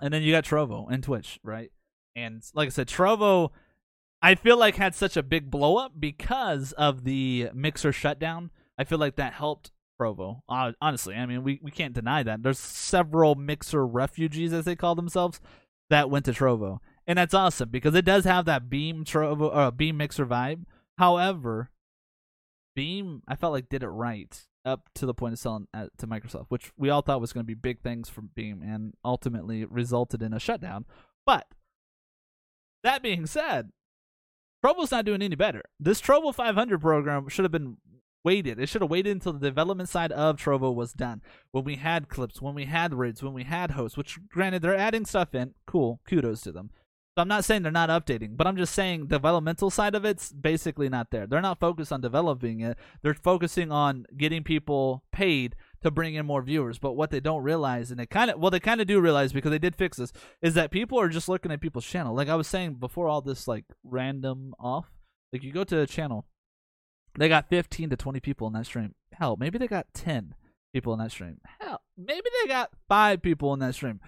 And 0.00 0.14
then 0.14 0.22
you 0.22 0.32
got 0.32 0.44
Trovo 0.44 0.86
and 0.90 1.02
Twitch, 1.02 1.40
right? 1.42 1.72
And 2.14 2.42
like 2.54 2.66
I 2.66 2.70
said, 2.70 2.88
Trovo, 2.88 3.50
I 4.22 4.34
feel 4.34 4.56
like 4.56 4.76
had 4.76 4.94
such 4.94 5.16
a 5.16 5.22
big 5.22 5.50
blow 5.50 5.76
up 5.76 5.92
because 5.98 6.72
of 6.72 7.04
the 7.04 7.50
Mixer 7.54 7.92
shutdown. 7.92 8.50
I 8.78 8.84
feel 8.84 8.98
like 8.98 9.16
that 9.16 9.32
helped 9.32 9.72
Trovo. 10.00 10.42
Uh, 10.48 10.72
honestly, 10.80 11.14
I 11.14 11.26
mean, 11.26 11.42
we, 11.42 11.60
we 11.62 11.70
can't 11.70 11.94
deny 11.94 12.22
that. 12.22 12.42
There's 12.42 12.58
several 12.58 13.34
Mixer 13.34 13.86
refugees, 13.86 14.52
as 14.52 14.64
they 14.64 14.76
call 14.76 14.94
themselves, 14.94 15.40
that 15.90 16.10
went 16.10 16.24
to 16.26 16.32
Trovo. 16.32 16.78
And 17.06 17.18
that's 17.18 17.34
awesome 17.34 17.70
because 17.70 17.94
it 17.94 18.04
does 18.04 18.24
have 18.24 18.44
that 18.44 18.68
Beam 18.68 19.04
Trovo, 19.04 19.50
uh, 19.54 19.70
Beam 19.70 19.96
Mixer 19.96 20.26
vibe. 20.26 20.64
However, 20.98 21.70
Beam, 22.74 23.22
I 23.26 23.34
felt 23.34 23.52
like 23.52 23.68
did 23.68 23.82
it 23.82 23.88
right 23.88 24.46
up 24.64 24.90
to 24.94 25.06
the 25.06 25.14
point 25.14 25.32
of 25.32 25.38
selling 25.38 25.66
at, 25.72 25.96
to 25.98 26.06
Microsoft, 26.06 26.46
which 26.48 26.70
we 26.76 26.90
all 26.90 27.00
thought 27.00 27.20
was 27.20 27.32
going 27.32 27.44
to 27.44 27.48
be 27.48 27.54
big 27.54 27.80
things 27.80 28.08
from 28.08 28.30
Beam, 28.34 28.62
and 28.62 28.94
ultimately 29.04 29.64
resulted 29.64 30.22
in 30.22 30.34
a 30.34 30.38
shutdown. 30.38 30.84
But 31.24 31.46
that 32.84 33.02
being 33.02 33.26
said, 33.26 33.70
Trovo's 34.64 34.90
not 34.90 35.04
doing 35.04 35.22
any 35.22 35.36
better. 35.36 35.62
This 35.80 36.00
Trovo 36.00 36.34
500 36.34 36.80
program 36.80 37.28
should 37.28 37.44
have 37.44 37.52
been 37.52 37.78
waited. 38.28 38.60
It 38.60 38.68
should 38.68 38.82
have 38.82 38.90
waited 38.90 39.12
until 39.12 39.32
the 39.32 39.48
development 39.48 39.88
side 39.88 40.12
of 40.12 40.36
Trovo 40.36 40.74
was 40.74 40.92
done. 40.92 41.22
When 41.50 41.64
we 41.64 41.76
had 41.76 42.10
clips, 42.10 42.42
when 42.42 42.54
we 42.54 42.66
had 42.66 42.92
rids, 42.92 43.22
when 43.22 43.32
we 43.32 43.44
had 43.44 43.70
hosts, 43.70 43.96
which 43.96 44.18
granted 44.28 44.60
they're 44.60 44.76
adding 44.76 45.06
stuff 45.06 45.34
in, 45.34 45.54
cool, 45.66 46.00
kudos 46.06 46.42
to 46.42 46.52
them. 46.52 46.68
So 47.16 47.22
I'm 47.22 47.28
not 47.28 47.46
saying 47.46 47.62
they're 47.62 47.72
not 47.72 47.88
updating, 47.88 48.36
but 48.36 48.46
I'm 48.46 48.58
just 48.58 48.74
saying 48.74 49.06
developmental 49.06 49.70
side 49.70 49.94
of 49.94 50.04
it's 50.04 50.30
basically 50.30 50.90
not 50.90 51.10
there. 51.10 51.26
They're 51.26 51.40
not 51.40 51.58
focused 51.58 51.90
on 51.90 52.02
developing 52.02 52.60
it. 52.60 52.76
They're 53.00 53.14
focusing 53.14 53.72
on 53.72 54.04
getting 54.14 54.44
people 54.44 55.04
paid 55.10 55.56
to 55.82 55.90
bring 55.90 56.14
in 56.14 56.26
more 56.26 56.42
viewers. 56.42 56.78
But 56.78 56.92
what 56.92 57.10
they 57.10 57.20
don't 57.20 57.42
realize, 57.42 57.90
and 57.90 57.98
they 57.98 58.04
kind 58.04 58.30
of 58.30 58.38
well, 58.38 58.50
they 58.50 58.60
kind 58.60 58.82
of 58.82 58.86
do 58.86 59.00
realize 59.00 59.32
because 59.32 59.50
they 59.50 59.58
did 59.58 59.74
fix 59.74 59.96
this, 59.96 60.12
is 60.42 60.52
that 60.52 60.70
people 60.70 61.00
are 61.00 61.08
just 61.08 61.30
looking 61.30 61.50
at 61.50 61.62
people's 61.62 61.86
channel. 61.86 62.14
Like 62.14 62.28
I 62.28 62.36
was 62.36 62.46
saying 62.46 62.74
before, 62.74 63.08
all 63.08 63.22
this 63.22 63.48
like 63.48 63.64
random 63.82 64.54
off. 64.60 64.92
Like 65.32 65.42
you 65.42 65.50
go 65.50 65.64
to 65.64 65.80
a 65.80 65.86
channel, 65.86 66.26
they 67.16 67.28
got 67.28 67.48
15 67.48 67.90
to 67.90 67.96
20 67.96 68.20
people 68.20 68.46
in 68.46 68.52
that 68.54 68.66
stream. 68.66 68.94
Hell, 69.12 69.36
maybe 69.38 69.58
they 69.58 69.68
got 69.68 69.92
10 69.94 70.34
people 70.72 70.92
in 70.92 70.98
that 70.98 71.12
stream. 71.12 71.40
Hell, 71.60 71.80
maybe 71.96 72.28
they 72.42 72.48
got 72.48 72.70
five 72.88 73.22
people 73.22 73.52
in 73.54 73.60
that 73.60 73.74
stream 73.74 74.00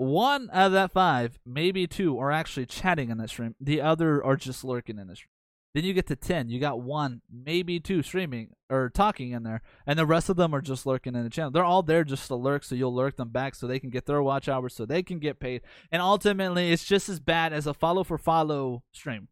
one 0.00 0.48
out 0.50 0.68
of 0.68 0.72
that 0.72 0.92
five, 0.92 1.38
maybe 1.44 1.86
two, 1.86 2.18
are 2.18 2.32
actually 2.32 2.64
chatting 2.64 3.10
in 3.10 3.18
that 3.18 3.28
stream. 3.28 3.54
The 3.60 3.82
other 3.82 4.24
are 4.24 4.36
just 4.36 4.64
lurking 4.64 4.98
in 4.98 5.08
the 5.08 5.16
stream. 5.16 5.28
Then 5.74 5.84
you 5.84 5.92
get 5.92 6.06
to 6.06 6.16
10. 6.16 6.48
You 6.48 6.58
got 6.58 6.80
one, 6.80 7.20
maybe 7.30 7.78
two 7.78 8.02
streaming 8.02 8.48
or 8.70 8.88
talking 8.88 9.32
in 9.32 9.42
there. 9.42 9.60
And 9.86 9.98
the 9.98 10.06
rest 10.06 10.30
of 10.30 10.36
them 10.36 10.54
are 10.54 10.62
just 10.62 10.86
lurking 10.86 11.14
in 11.14 11.22
the 11.22 11.30
channel. 11.30 11.50
They're 11.50 11.64
all 11.64 11.82
there 11.82 12.02
just 12.02 12.26
to 12.28 12.34
lurk, 12.34 12.64
so 12.64 12.74
you'll 12.74 12.94
lurk 12.94 13.16
them 13.16 13.28
back 13.28 13.54
so 13.54 13.66
they 13.66 13.78
can 13.78 13.90
get 13.90 14.06
their 14.06 14.22
watch 14.22 14.48
hours, 14.48 14.74
so 14.74 14.86
they 14.86 15.02
can 15.02 15.18
get 15.18 15.38
paid. 15.38 15.60
And 15.92 16.00
ultimately, 16.00 16.72
it's 16.72 16.84
just 16.84 17.10
as 17.10 17.20
bad 17.20 17.52
as 17.52 17.66
a 17.66 17.74
follow 17.74 18.02
for 18.02 18.16
follow 18.16 18.82
stream. 18.92 19.28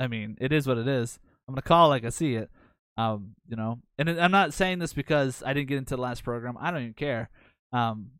I 0.00 0.08
mean, 0.08 0.36
it 0.40 0.52
is 0.52 0.66
what 0.66 0.78
it 0.78 0.88
is. 0.88 1.20
I'm 1.48 1.54
to 1.54 1.62
call 1.62 1.88
like 1.88 2.04
I 2.04 2.10
see 2.10 2.34
it. 2.34 2.50
Um, 2.96 3.34
you 3.48 3.56
know, 3.56 3.80
and 3.98 4.08
I'm 4.08 4.30
not 4.30 4.54
saying 4.54 4.78
this 4.78 4.92
because 4.92 5.42
I 5.44 5.52
didn't 5.52 5.68
get 5.68 5.78
into 5.78 5.96
the 5.96 6.02
last 6.02 6.22
program. 6.22 6.56
I 6.60 6.70
don't 6.70 6.82
even 6.82 6.94
care. 6.94 7.28
Um, 7.72 8.12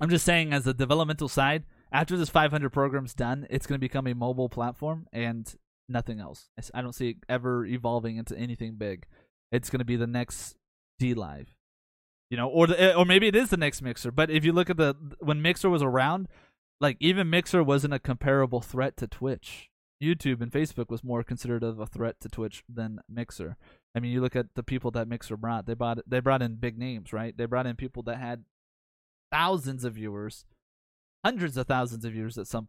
I'm 0.00 0.10
just 0.10 0.24
saying, 0.24 0.52
as 0.52 0.66
a 0.66 0.74
developmental 0.74 1.28
side, 1.28 1.62
after 1.92 2.16
this 2.16 2.28
500 2.28 2.70
program's 2.70 3.14
done, 3.14 3.46
it's 3.50 3.66
to 3.78 3.82
become 3.82 4.06
a 4.06 4.14
mobile 4.14 4.48
platform 4.48 5.06
and 5.12 5.54
nothing 5.88 6.18
else. 6.18 6.48
I 6.74 6.82
don't 6.82 6.94
see 6.94 7.10
it 7.10 7.16
ever 7.28 7.64
evolving 7.64 8.16
into 8.16 8.36
anything 8.36 8.74
big. 8.74 9.06
It's 9.52 9.70
to 9.80 9.84
be 9.84 9.96
the 9.96 10.06
next 10.06 10.56
DLive, 11.00 11.48
you 12.30 12.36
know, 12.36 12.48
or 12.48 12.66
the, 12.66 12.80
eh, 12.80 12.94
or 12.94 13.04
maybe 13.04 13.28
it 13.28 13.36
is 13.36 13.50
the 13.50 13.56
next 13.56 13.82
Mixer. 13.82 14.10
But 14.10 14.30
if 14.30 14.44
you 14.44 14.52
look 14.52 14.70
at 14.70 14.78
the 14.78 14.96
when 15.20 15.42
Mixer 15.42 15.68
was 15.68 15.82
around, 15.82 16.28
like 16.80 16.96
even 16.98 17.28
Mixer 17.28 17.62
wasn't 17.62 17.94
a 17.94 17.98
comparable 17.98 18.60
threat 18.60 18.96
to 18.96 19.06
Twitch. 19.06 19.70
YouTube 20.02 20.42
and 20.42 20.50
Facebook 20.50 20.90
was 20.90 21.04
more 21.04 21.22
considered 21.22 21.62
of 21.62 21.78
a 21.78 21.86
threat 21.86 22.20
to 22.20 22.28
Twitch 22.28 22.64
than 22.68 23.00
Mixer. 23.08 23.56
I 23.94 24.00
mean, 24.00 24.10
you 24.10 24.20
look 24.20 24.34
at 24.34 24.54
the 24.54 24.62
people 24.62 24.90
that 24.92 25.06
Mixer 25.06 25.36
brought. 25.36 25.66
They 25.66 25.74
brought 25.74 25.98
they 26.06 26.20
brought 26.20 26.42
in 26.42 26.56
big 26.56 26.76
names, 26.78 27.12
right? 27.12 27.36
They 27.36 27.46
brought 27.46 27.66
in 27.66 27.76
people 27.76 28.02
that 28.04 28.18
had 28.18 28.44
thousands 29.30 29.84
of 29.84 29.94
viewers, 29.94 30.44
hundreds 31.24 31.56
of 31.56 31.66
thousands 31.66 32.04
of 32.04 32.12
viewers 32.12 32.36
at 32.36 32.46
some 32.46 32.66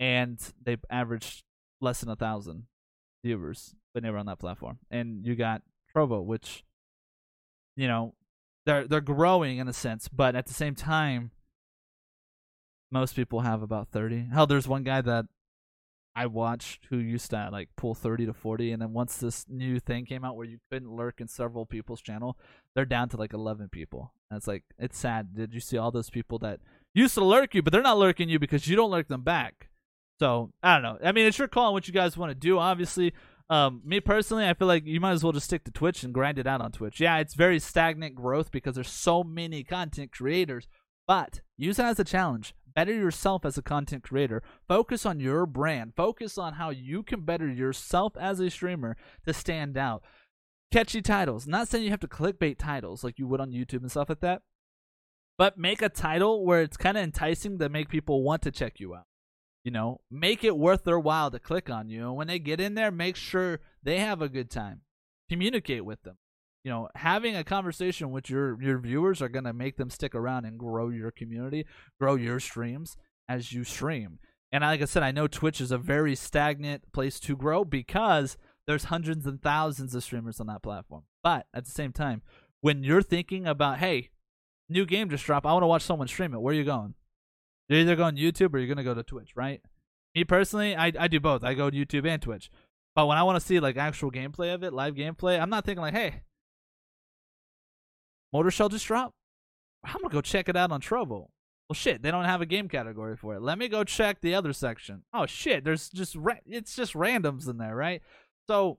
and 0.00 0.40
they 0.62 0.76
averaged 0.90 1.44
less 1.80 2.00
than 2.00 2.08
a 2.08 2.16
thousand 2.16 2.64
viewers 3.24 3.74
when 3.92 4.02
they 4.02 4.10
were 4.10 4.18
on 4.18 4.26
that 4.26 4.38
platform. 4.38 4.78
And 4.90 5.24
you 5.24 5.34
got 5.34 5.62
Trovo, 5.94 6.24
which 6.24 6.64
you 7.76 7.88
know 7.88 8.14
they're 8.66 8.88
they're 8.88 9.00
growing 9.00 9.58
in 9.58 9.68
a 9.68 9.72
sense, 9.72 10.08
but 10.08 10.34
at 10.34 10.46
the 10.46 10.54
same 10.54 10.74
time, 10.74 11.30
most 12.90 13.14
people 13.14 13.40
have 13.40 13.62
about 13.62 13.88
thirty. 13.88 14.26
Hell, 14.32 14.46
there's 14.46 14.68
one 14.68 14.82
guy 14.82 15.00
that 15.00 15.26
I 16.16 16.26
watched 16.26 16.86
who 16.90 16.98
used 16.98 17.30
to 17.30 17.48
like 17.50 17.70
pull 17.76 17.94
30 17.94 18.26
to 18.26 18.32
40 18.32 18.72
and 18.72 18.80
then 18.82 18.92
once 18.92 19.16
this 19.16 19.46
new 19.48 19.80
thing 19.80 20.04
came 20.06 20.24
out 20.24 20.36
where 20.36 20.46
you 20.46 20.58
couldn't 20.70 20.90
lurk 20.90 21.20
in 21.20 21.28
several 21.28 21.66
people's 21.66 22.00
channel, 22.00 22.38
they're 22.74 22.84
down 22.84 23.08
to 23.10 23.16
like 23.16 23.32
11 23.32 23.68
people. 23.70 24.12
And 24.30 24.38
it's 24.38 24.46
like 24.46 24.62
it's 24.78 24.98
sad. 24.98 25.34
Did 25.34 25.52
you 25.52 25.60
see 25.60 25.76
all 25.76 25.90
those 25.90 26.10
people 26.10 26.38
that 26.40 26.60
used 26.94 27.14
to 27.14 27.24
lurk 27.24 27.54
you 27.54 27.62
but 27.62 27.72
they're 27.72 27.82
not 27.82 27.98
lurking 27.98 28.28
you 28.28 28.38
because 28.38 28.68
you 28.68 28.76
don't 28.76 28.90
lurk 28.90 29.08
them 29.08 29.22
back. 29.22 29.68
So, 30.20 30.52
I 30.62 30.74
don't 30.74 30.82
know. 30.82 30.98
I 31.06 31.12
mean, 31.12 31.26
it's 31.26 31.38
your 31.38 31.48
call 31.48 31.66
on 31.66 31.72
what 31.72 31.88
you 31.88 31.94
guys 31.94 32.16
want 32.16 32.30
to 32.30 32.36
do. 32.36 32.58
Obviously, 32.58 33.12
um, 33.50 33.82
me 33.84 34.00
personally, 34.00 34.48
I 34.48 34.54
feel 34.54 34.68
like 34.68 34.86
you 34.86 35.00
might 35.00 35.12
as 35.12 35.24
well 35.24 35.32
just 35.32 35.46
stick 35.46 35.64
to 35.64 35.70
Twitch 35.70 36.02
and 36.02 36.14
grind 36.14 36.38
it 36.38 36.46
out 36.46 36.60
on 36.60 36.72
Twitch. 36.72 37.00
Yeah, 37.00 37.18
it's 37.18 37.34
very 37.34 37.58
stagnant 37.58 38.14
growth 38.14 38.50
because 38.50 38.76
there's 38.76 38.88
so 38.88 39.24
many 39.24 39.64
content 39.64 40.12
creators, 40.12 40.68
but 41.06 41.40
use 41.56 41.78
it 41.78 41.84
as 41.84 41.98
a 41.98 42.04
challenge 42.04 42.54
better 42.74 42.92
yourself 42.92 43.44
as 43.44 43.56
a 43.56 43.62
content 43.62 44.02
creator. 44.02 44.42
Focus 44.68 45.06
on 45.06 45.20
your 45.20 45.46
brand. 45.46 45.94
Focus 45.96 46.38
on 46.38 46.54
how 46.54 46.70
you 46.70 47.02
can 47.02 47.22
better 47.22 47.48
yourself 47.48 48.16
as 48.16 48.40
a 48.40 48.50
streamer 48.50 48.96
to 49.24 49.32
stand 49.32 49.76
out. 49.76 50.02
Catchy 50.72 51.02
titles. 51.02 51.46
Not 51.46 51.68
saying 51.68 51.84
you 51.84 51.90
have 51.90 52.00
to 52.00 52.08
clickbait 52.08 52.58
titles 52.58 53.04
like 53.04 53.18
you 53.18 53.26
would 53.26 53.40
on 53.40 53.52
YouTube 53.52 53.82
and 53.82 53.90
stuff 53.90 54.08
like 54.08 54.20
that, 54.20 54.42
but 55.38 55.56
make 55.58 55.82
a 55.82 55.88
title 55.88 56.44
where 56.44 56.62
it's 56.62 56.76
kind 56.76 56.96
of 56.96 57.04
enticing 57.04 57.58
to 57.58 57.68
make 57.68 57.88
people 57.88 58.22
want 58.22 58.42
to 58.42 58.50
check 58.50 58.80
you 58.80 58.94
out. 58.94 59.06
You 59.62 59.70
know, 59.70 60.00
make 60.10 60.44
it 60.44 60.58
worth 60.58 60.84
their 60.84 60.98
while 60.98 61.30
to 61.30 61.38
click 61.38 61.70
on 61.70 61.88
you. 61.88 62.08
And 62.08 62.16
when 62.16 62.26
they 62.26 62.38
get 62.38 62.60
in 62.60 62.74
there, 62.74 62.90
make 62.90 63.16
sure 63.16 63.60
they 63.82 63.98
have 63.98 64.20
a 64.20 64.28
good 64.28 64.50
time. 64.50 64.82
Communicate 65.30 65.84
with 65.84 66.02
them 66.02 66.18
you 66.64 66.70
know 66.70 66.88
having 66.96 67.36
a 67.36 67.44
conversation 67.44 68.10
with 68.10 68.28
your 68.28 68.60
your 68.60 68.78
viewers 68.78 69.22
are 69.22 69.28
going 69.28 69.44
to 69.44 69.52
make 69.52 69.76
them 69.76 69.90
stick 69.90 70.14
around 70.14 70.46
and 70.46 70.58
grow 70.58 70.88
your 70.88 71.10
community 71.10 71.66
grow 72.00 72.16
your 72.16 72.40
streams 72.40 72.96
as 73.28 73.52
you 73.52 73.62
stream. 73.64 74.18
And 74.50 74.62
like 74.62 74.82
i 74.82 74.86
said 74.86 75.02
i 75.02 75.12
know 75.12 75.28
twitch 75.28 75.60
is 75.60 75.70
a 75.70 75.78
very 75.78 76.16
stagnant 76.16 76.90
place 76.92 77.20
to 77.20 77.36
grow 77.36 77.64
because 77.64 78.36
there's 78.66 78.84
hundreds 78.84 79.26
and 79.26 79.42
thousands 79.42 79.94
of 79.94 80.02
streamers 80.02 80.40
on 80.40 80.46
that 80.46 80.62
platform. 80.62 81.02
But 81.22 81.46
at 81.54 81.66
the 81.66 81.70
same 81.70 81.92
time 81.92 82.22
when 82.60 82.82
you're 82.82 83.02
thinking 83.02 83.46
about 83.46 83.78
hey 83.78 84.10
new 84.68 84.86
game 84.86 85.10
just 85.10 85.26
dropped. 85.26 85.46
I 85.46 85.52
want 85.52 85.62
to 85.62 85.68
watch 85.68 85.82
someone 85.82 86.08
stream 86.08 86.32
it. 86.32 86.40
Where 86.40 86.52
are 86.52 86.56
you 86.56 86.64
going? 86.64 86.94
You're 87.68 87.80
either 87.80 87.96
going 87.96 88.16
youtube 88.16 88.54
or 88.54 88.58
you're 88.58 88.66
going 88.66 88.78
to 88.78 88.84
go 88.84 88.94
to 88.94 89.02
twitch 89.02 89.32
right? 89.36 89.60
Me 90.14 90.24
personally 90.24 90.74
I, 90.74 90.92
I 90.98 91.08
do 91.08 91.20
both. 91.20 91.44
I 91.44 91.52
go 91.54 91.68
to 91.68 91.76
youtube 91.76 92.08
and 92.08 92.22
twitch. 92.22 92.50
But 92.94 93.06
when 93.06 93.18
i 93.18 93.22
want 93.22 93.38
to 93.38 93.46
see 93.46 93.60
like 93.60 93.76
actual 93.76 94.10
gameplay 94.10 94.54
of 94.54 94.62
it 94.62 94.72
live 94.72 94.94
gameplay 94.94 95.38
i'm 95.40 95.50
not 95.50 95.64
thinking 95.64 95.82
like 95.82 95.94
hey 95.94 96.22
Mortal 98.34 98.50
Shell 98.50 98.68
just 98.70 98.86
dropped. 98.86 99.14
I'm 99.84 100.02
gonna 100.02 100.12
go 100.12 100.20
check 100.20 100.48
it 100.48 100.56
out 100.56 100.72
on 100.72 100.80
Trovo. 100.80 101.28
Well, 101.68 101.74
shit, 101.74 102.02
they 102.02 102.10
don't 102.10 102.24
have 102.24 102.40
a 102.40 102.46
game 102.46 102.68
category 102.68 103.16
for 103.16 103.36
it. 103.36 103.42
Let 103.42 103.58
me 103.58 103.68
go 103.68 103.84
check 103.84 104.20
the 104.20 104.34
other 104.34 104.52
section. 104.52 105.04
Oh 105.14 105.24
shit, 105.24 105.64
there's 105.64 105.88
just 105.88 106.16
ra- 106.16 106.34
it's 106.44 106.74
just 106.74 106.94
randoms 106.94 107.48
in 107.48 107.58
there, 107.58 107.76
right? 107.76 108.02
So 108.48 108.78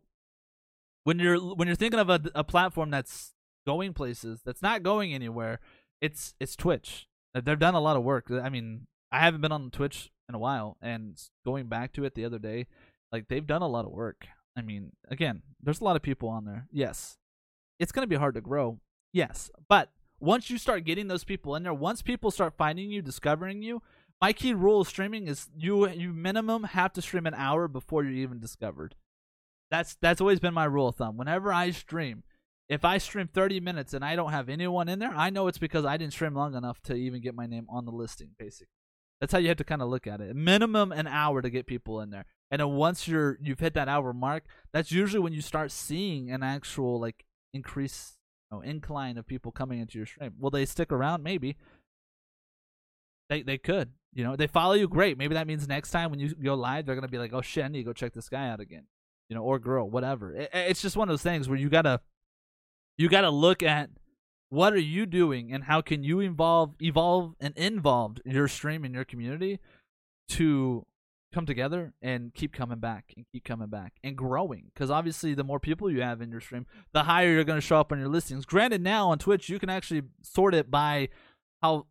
when 1.06 1.20
you're 1.20 1.40
when 1.40 1.68
you're 1.68 1.76
thinking 1.76 2.02
of 2.02 2.10
a, 2.10 2.20
a 2.36 2.44
platform 2.44 2.92
that's 2.92 3.34
going 3.66 3.94
places, 3.94 4.42
that's 4.46 4.62
not 4.62 4.84
going 4.84 5.14
anywhere, 5.14 5.60
it's 6.02 6.36
it's 6.40 6.56
Twitch. 6.56 7.08
They've 7.34 7.58
done 7.58 7.76
a 7.76 7.82
lot 7.82 7.96
of 7.96 8.04
work. 8.04 8.30
I 8.30 8.50
mean, 8.50 8.88
I 9.12 9.20
haven't 9.20 9.42
been 9.42 9.52
on 9.52 9.72
Twitch 9.72 10.12
in 10.28 10.36
a 10.36 10.40
while, 10.40 10.78
and 10.82 11.18
going 11.46 11.68
back 11.68 11.94
to 11.94 12.04
it 12.04 12.14
the 12.14 12.26
other 12.26 12.40
day, 12.40 12.68
like 13.12 13.30
they've 13.30 13.48
done 13.48 13.62
a 13.62 13.68
lot 13.68 13.86
of 13.86 13.92
work. 13.92 14.28
I 14.58 14.62
mean, 14.62 14.92
again, 15.10 15.44
there's 15.62 15.82
a 15.82 15.84
lot 15.86 15.96
of 15.96 16.02
people 16.02 16.28
on 16.28 16.44
there. 16.44 16.68
Yes, 16.72 17.18
it's 17.80 17.94
gonna 17.94 18.08
be 18.08 18.16
hard 18.16 18.36
to 18.36 18.42
grow, 18.42 18.80
Yes, 19.16 19.50
but 19.70 19.94
once 20.20 20.50
you 20.50 20.58
start 20.58 20.84
getting 20.84 21.08
those 21.08 21.24
people 21.24 21.56
in 21.56 21.64
there, 21.64 21.74
once 21.74 22.02
people 22.02 22.32
start 22.32 22.58
finding 22.58 22.92
you, 22.92 23.02
discovering 23.02 23.62
you, 23.62 23.82
my 24.20 24.34
key 24.34 24.54
rule 24.54 24.82
of 24.82 24.90
streaming 24.90 25.30
is 25.30 25.48
you 25.58 25.88
you 25.88 26.12
minimum 26.12 26.64
have 26.64 26.92
to 26.92 27.02
stream 27.02 27.26
an 27.26 27.34
hour 27.34 27.70
before 27.70 28.04
you're 28.04 28.12
even 28.12 28.42
discovered. 28.42 28.94
That's 29.72 29.96
that's 30.02 30.20
always 30.20 30.42
been 30.42 30.54
my 30.54 30.66
rule 30.66 30.90
of 30.90 30.98
thumb. 30.98 31.16
Whenever 31.16 31.54
I 31.54 31.72
stream, 31.72 32.24
if 32.68 32.84
I 32.84 32.98
stream 32.98 33.30
30 33.34 33.62
minutes 33.62 33.94
and 33.94 34.04
I 34.04 34.18
don't 34.18 34.32
have 34.32 34.50
anyone 34.50 34.90
in 34.90 35.00
there, 35.00 35.14
I 35.16 35.30
know 35.30 35.48
it's 35.48 35.60
because 35.60 35.86
I 35.86 35.96
didn't 35.96 36.12
stream 36.12 36.36
long 36.36 36.54
enough 36.54 36.82
to 36.82 36.94
even 36.94 37.22
get 37.22 37.36
my 37.36 37.46
name 37.46 37.68
on 37.70 37.86
the 37.86 37.94
listing. 37.94 38.32
Basically, 38.38 38.68
that's 39.22 39.32
how 39.32 39.40
you 39.40 39.48
have 39.48 39.56
to 39.60 39.64
kind 39.64 39.82
of 39.82 39.88
look 39.88 40.08
at 40.08 40.20
it. 40.20 40.36
Minimum 40.36 40.92
an 40.92 41.08
hour 41.08 41.42
to 41.42 41.50
get 41.50 41.68
people 41.68 42.02
in 42.02 42.10
there, 42.10 42.26
and 42.52 42.60
then 42.60 42.72
once 42.72 43.08
you're 43.08 43.38
you've 43.42 43.62
hit 43.62 43.76
that 43.76 43.88
hour 43.88 44.12
mark, 44.12 44.44
that's 44.74 44.92
usually 44.92 45.22
when 45.22 45.32
you 45.32 45.42
start 45.42 45.72
seeing 45.72 46.30
an 46.30 46.44
actual 46.44 47.00
like 47.00 47.24
increase 47.54 48.18
know, 48.52 48.62
incline 48.62 49.18
of 49.18 49.28
people 49.28 49.52
coming 49.52 49.80
into 49.80 49.98
your 49.98 50.06
stream. 50.06 50.34
Will 50.40 50.50
they 50.50 50.66
stick 50.66 50.92
around? 50.92 51.24
Maybe. 51.24 51.58
They 53.30 53.42
they 53.42 53.58
could. 53.58 53.92
You 54.14 54.24
know, 54.24 54.36
they 54.36 54.48
follow 54.48 54.74
you. 54.74 54.88
Great. 54.88 55.18
Maybe 55.18 55.34
that 55.34 55.48
means 55.48 55.68
next 55.68 55.92
time 55.92 56.10
when 56.10 56.20
you 56.20 56.34
go 56.36 56.54
live, 56.54 56.86
they're 56.86 56.96
gonna 56.96 57.08
be 57.08 57.18
like, 57.18 57.34
"Oh 57.34 57.42
shit, 57.42 57.66
I 57.66 57.68
need 57.68 57.80
to 57.80 57.84
go 57.84 57.94
check 57.94 58.14
this 58.14 58.30
guy 58.30 58.50
out 58.50 58.60
again." 58.60 58.86
You 59.30 59.36
know, 59.36 59.44
or 59.44 59.60
girl, 59.60 59.90
whatever. 59.90 60.34
It, 60.34 60.50
it's 60.54 60.82
just 60.82 60.96
one 60.96 61.10
of 61.10 61.14
those 61.14 61.24
things 61.24 61.50
where 61.50 61.58
you 61.58 61.70
gotta 61.70 62.02
you 62.98 63.10
gotta 63.10 63.30
look 63.30 63.64
at 63.64 63.90
what 64.50 64.74
are 64.74 64.78
you 64.78 65.06
doing 65.06 65.52
and 65.52 65.66
how 65.66 65.82
can 65.82 66.04
you 66.04 66.22
evolve 66.22 66.76
evolve 66.82 67.36
and 67.40 67.58
involve 67.58 68.18
your 68.26 68.48
stream 68.48 68.86
and 68.86 68.94
your 68.94 69.04
community 69.04 69.60
to 70.30 70.86
come 71.36 71.46
together 71.46 71.94
and 72.02 72.34
keep 72.34 72.54
coming 72.54 72.80
back 72.80 73.14
and 73.18 73.26
keep 73.30 73.44
coming 73.44 73.68
back 73.68 73.94
and 74.04 74.16
growing. 74.16 74.72
Because 74.74 74.90
obviously 74.90 75.34
the 75.34 75.44
more 75.44 75.60
people 75.60 75.92
you 75.92 76.02
have 76.02 76.22
in 76.22 76.32
your 76.32 76.40
stream 76.40 76.66
the 76.94 77.04
higher 77.04 77.32
you're 77.34 77.44
going 77.44 77.60
to 77.60 77.66
show 77.66 77.78
up 77.78 77.92
on 77.92 78.00
your 78.00 78.08
listings. 78.08 78.46
Granted 78.46 78.82
now 78.82 79.10
on 79.10 79.20
twitch 79.20 79.50
you 79.50 79.60
can 79.60 79.70
actually 79.70 80.04
sort 80.24 80.56
it 80.56 80.72
by 80.72 81.10
how 81.62 81.88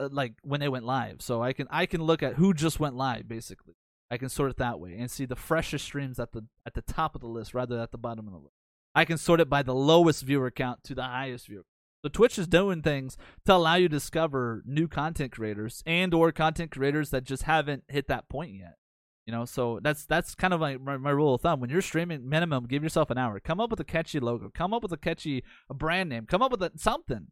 uh, 0.00 0.08
like 0.10 0.34
when 0.42 0.60
they 0.60 0.68
went 0.68 0.84
live. 0.84 1.20
So 1.20 1.42
i 1.42 1.52
can 1.52 1.66
i 1.70 1.84
can 1.84 2.02
look 2.02 2.22
at 2.22 2.34
who 2.34 2.54
just 2.54 2.78
went 2.78 2.94
live 2.94 3.26
basically. 3.28 3.74
I 4.08 4.18
can 4.18 4.28
sort 4.28 4.52
it 4.52 4.56
that 4.58 4.78
way 4.78 4.96
and 4.96 5.10
see 5.10 5.26
the 5.26 5.34
freshest 5.34 5.84
streams 5.84 6.20
at 6.20 6.30
the 6.30 6.44
at 6.64 6.74
the 6.74 6.82
top 6.82 7.16
of 7.16 7.20
the 7.20 7.26
list 7.26 7.54
rather 7.54 7.74
than 7.74 7.82
at 7.82 7.90
the 7.90 7.98
bottom 7.98 8.28
of 8.28 8.32
the 8.32 8.38
list. 8.38 8.54
I 8.94 9.04
can 9.04 9.18
sort 9.18 9.40
it 9.40 9.50
by 9.50 9.62
the 9.62 9.74
lowest 9.74 10.22
viewer 10.22 10.50
count 10.50 10.84
to 10.84 10.94
the 10.94 11.02
highest 11.02 11.48
viewer 11.48 11.64
so 12.06 12.10
Twitch 12.10 12.38
is 12.38 12.46
doing 12.46 12.82
things 12.82 13.16
to 13.46 13.54
allow 13.54 13.74
you 13.74 13.88
to 13.88 13.96
discover 13.96 14.62
new 14.64 14.86
content 14.86 15.32
creators 15.32 15.82
and 15.84 16.14
or 16.14 16.30
content 16.30 16.70
creators 16.70 17.10
that 17.10 17.24
just 17.24 17.42
haven't 17.42 17.82
hit 17.88 18.06
that 18.06 18.28
point 18.28 18.54
yet. 18.54 18.76
You 19.26 19.32
know, 19.32 19.44
so 19.44 19.80
that's 19.82 20.04
that's 20.04 20.36
kind 20.36 20.54
of 20.54 20.60
like 20.60 20.80
my, 20.80 20.98
my, 20.98 21.10
rule 21.10 21.34
of 21.34 21.40
thumb. 21.40 21.58
When 21.58 21.68
you're 21.68 21.82
streaming, 21.82 22.28
minimum, 22.28 22.66
give 22.66 22.84
yourself 22.84 23.10
an 23.10 23.18
hour. 23.18 23.40
Come 23.40 23.58
up 23.58 23.70
with 23.70 23.80
a 23.80 23.84
catchy 23.84 24.20
logo. 24.20 24.52
Come 24.54 24.72
up 24.72 24.84
with 24.84 24.92
a 24.92 24.96
catchy 24.96 25.42
a 25.68 25.74
brand 25.74 26.08
name. 26.08 26.26
Come 26.26 26.42
up 26.42 26.52
with 26.52 26.62
a, 26.62 26.70
something, 26.76 27.26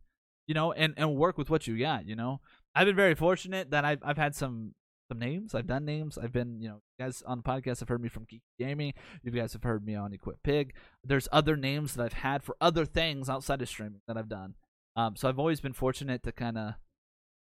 you 0.49 0.55
know, 0.55 0.73
and 0.73 0.93
and 0.97 1.15
work 1.15 1.39
with 1.39 1.51
what 1.51 1.69
you 1.69 1.79
got. 1.79 2.09
You 2.09 2.17
know, 2.17 2.41
I've 2.75 2.87
been 2.87 2.97
very 2.97 3.15
fortunate 3.15 3.71
that 3.71 3.85
I've 3.85 4.01
I've 4.03 4.19
had 4.19 4.35
some 4.35 4.75
some 5.09 5.21
names. 5.21 5.55
I've 5.55 5.69
done 5.69 5.85
names. 5.85 6.19
I've 6.19 6.33
been, 6.33 6.61
you 6.61 6.69
know, 6.69 6.83
guys 6.99 7.23
on 7.25 7.39
the 7.39 7.45
podcast 7.45 7.81
have 7.81 7.89
heard 7.89 8.03
me 8.03 8.09
from 8.09 8.25
Geek 8.25 8.43
Gaming. 8.59 8.95
You 9.23 9.31
guys 9.31 9.53
have 9.53 9.63
heard 9.63 9.87
me 9.87 9.95
on 9.95 10.13
Equip 10.13 10.43
Pig. 10.43 10.75
There's 11.05 11.29
other 11.31 11.57
names 11.57 11.95
that 11.95 12.05
I've 12.05 12.13
had 12.15 12.43
for 12.43 12.57
other 12.61 12.85
things 12.85 13.29
outside 13.29 13.63
of 13.63 13.69
streaming 13.69 14.01
that 14.09 14.17
I've 14.17 14.29
done. 14.29 14.55
Um, 14.97 15.17
so 15.17 15.29
I've 15.29 15.39
always 15.39 15.61
been 15.61 15.73
fortunate 15.73 16.23
to 16.23 16.33
kind 16.33 16.57
of, 16.57 16.75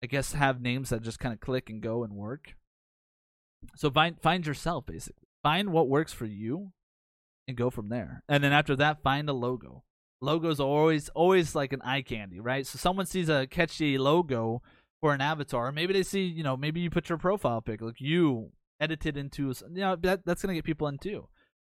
I 0.02 0.06
guess, 0.06 0.32
have 0.32 0.60
names 0.60 0.90
that 0.90 1.02
just 1.02 1.18
kind 1.18 1.32
of 1.34 1.40
click 1.40 1.68
and 1.68 1.82
go 1.82 2.04
and 2.04 2.12
work. 2.14 2.54
So 3.76 3.90
find 3.90 4.20
find 4.20 4.46
yourself 4.46 4.86
basically. 4.86 5.28
Find 5.42 5.72
what 5.72 5.88
works 5.88 6.12
for 6.12 6.26
you, 6.26 6.72
and 7.48 7.56
go 7.56 7.70
from 7.70 7.88
there. 7.88 8.22
And 8.28 8.42
then 8.44 8.52
after 8.52 8.76
that, 8.76 9.02
find 9.02 9.28
a 9.28 9.32
logo. 9.32 9.84
Logos 10.22 10.60
are 10.60 10.66
always 10.66 11.08
always 11.10 11.54
like 11.54 11.72
an 11.72 11.82
eye 11.82 12.02
candy, 12.02 12.40
right? 12.40 12.66
So 12.66 12.78
someone 12.78 13.06
sees 13.06 13.28
a 13.28 13.46
catchy 13.46 13.98
logo 13.98 14.62
for 15.00 15.14
an 15.14 15.20
avatar, 15.20 15.72
maybe 15.72 15.92
they 15.92 16.02
see, 16.02 16.24
you 16.24 16.42
know, 16.42 16.56
maybe 16.56 16.80
you 16.80 16.90
put 16.90 17.08
your 17.08 17.18
profile 17.18 17.60
pic, 17.60 17.80
like 17.80 18.00
you 18.00 18.50
edited 18.78 19.16
into, 19.16 19.52
you 19.72 19.80
know, 19.80 19.96
that 19.96 20.24
that's 20.24 20.42
gonna 20.42 20.54
get 20.54 20.64
people 20.64 20.88
in 20.88 20.98
too. 20.98 21.26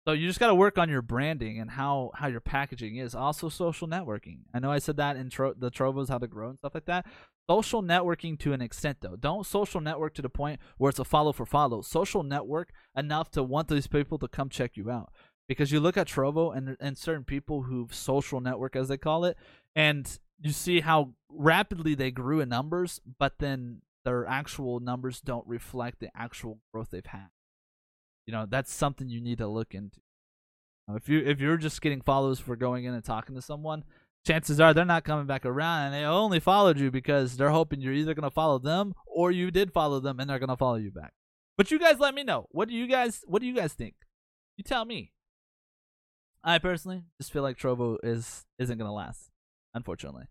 So 0.06 0.12
you 0.12 0.28
just 0.28 0.40
got 0.40 0.48
to 0.48 0.56
work 0.56 0.78
on 0.78 0.90
your 0.90 1.02
branding 1.02 1.60
and 1.60 1.72
how 1.72 2.12
how 2.14 2.28
your 2.28 2.42
packaging 2.42 2.98
is. 2.98 3.16
Also, 3.16 3.48
social 3.48 3.88
networking. 3.88 4.40
I 4.54 4.60
know 4.60 4.72
I 4.72 4.80
said 4.80 4.98
that 4.98 5.16
in 5.16 5.30
tro- 5.30 5.54
the 5.54 5.72
Trovos 5.72 6.10
how 6.10 6.18
to 6.18 6.28
grow 6.28 6.50
and 6.50 6.58
stuff 6.58 6.74
like 6.74 6.86
that. 6.86 7.06
Social 7.50 7.82
networking 7.82 8.38
to 8.40 8.52
an 8.52 8.62
extent 8.62 8.98
though. 9.02 9.16
Don't 9.16 9.46
social 9.46 9.80
network 9.80 10.14
to 10.16 10.22
the 10.22 10.30
point 10.30 10.60
where 10.78 10.90
it's 10.90 11.00
a 11.00 11.06
follow 11.06 11.32
for 11.32 11.46
follow. 11.46 11.82
Social 11.82 12.22
network 12.22 12.72
enough 12.98 13.32
to 13.32 13.44
want 13.44 13.70
these 13.70 13.88
people 13.88 14.18
to 14.18 14.28
come 14.28 14.50
check 14.50 14.76
you 14.76 14.92
out. 14.92 15.10
Because 15.48 15.72
you 15.72 15.80
look 15.80 15.96
at 15.96 16.08
Trovo 16.08 16.56
and 16.56 16.76
and 16.82 16.98
certain 16.98 17.24
people 17.24 17.64
who've 17.64 17.94
social 17.94 18.42
network 18.42 18.76
as 18.76 18.90
they 18.90 18.98
call 18.98 19.24
it, 19.24 19.38
and 19.74 20.20
you 20.38 20.52
see 20.52 20.82
how 20.82 21.14
rapidly 21.30 21.96
they 21.96 22.12
grew 22.12 22.42
in 22.42 22.50
numbers, 22.50 23.00
but 23.20 23.40
then 23.40 23.82
their 24.04 24.28
actual 24.28 24.82
numbers 24.82 25.22
don't 25.22 25.48
reflect 25.48 26.02
the 26.02 26.10
actual 26.14 26.60
growth 26.74 26.90
they've 26.92 27.06
had 27.06 27.30
you 28.26 28.34
know 28.34 28.46
that's 28.50 28.74
something 28.74 29.10
you 29.10 29.22
need 29.22 29.38
to 29.38 29.48
look 29.48 29.74
into 29.74 30.00
if 30.96 31.08
you 31.08 31.20
if 31.20 31.40
you're 31.40 31.58
just 31.58 31.82
getting 31.82 32.02
follows 32.02 32.40
for 32.40 32.56
going 32.56 32.86
in 32.86 32.94
and 32.94 33.04
talking 33.04 33.36
to 33.36 33.42
someone 33.42 33.84
chances 34.26 34.60
are 34.60 34.74
they're 34.74 34.86
not 34.86 35.04
coming 35.04 35.26
back 35.26 35.46
around 35.46 35.86
and 35.86 35.94
they 35.94 36.04
only 36.04 36.40
followed 36.40 36.80
you 36.80 36.90
because 36.90 37.38
they're 37.38 37.50
hoping 37.50 37.82
you're 37.82 37.94
either 37.94 38.14
going 38.14 38.24
to 38.24 38.32
follow 38.32 38.58
them 38.58 38.94
or 39.06 39.32
you 39.32 39.52
did 39.52 39.72
follow 39.74 40.00
them 40.00 40.20
and 40.20 40.30
they're 40.30 40.40
going 40.40 40.50
to 40.50 40.58
follow 40.58 40.76
you 40.76 40.92
back 40.92 41.14
But 41.58 41.72
you 41.72 41.80
guys 41.80 42.00
let 42.00 42.16
me 42.16 42.24
know. 42.24 42.48
What 42.52 42.70
do 42.70 42.74
you 42.76 42.88
guys 42.88 43.22
what 43.28 43.42
do 43.42 43.48
you 43.48 43.54
guys 43.56 43.74
think? 43.74 43.96
You 44.58 44.64
tell 44.64 44.86
me. 44.86 45.12
I 46.44 46.58
personally 46.60 47.04
just 47.20 47.32
feel 47.32 47.42
like 47.44 47.58
Trovo 47.58 47.98
is 48.04 48.46
isn't 48.60 48.78
gonna 48.78 48.94
last, 48.94 49.30
unfortunately. 49.74 50.26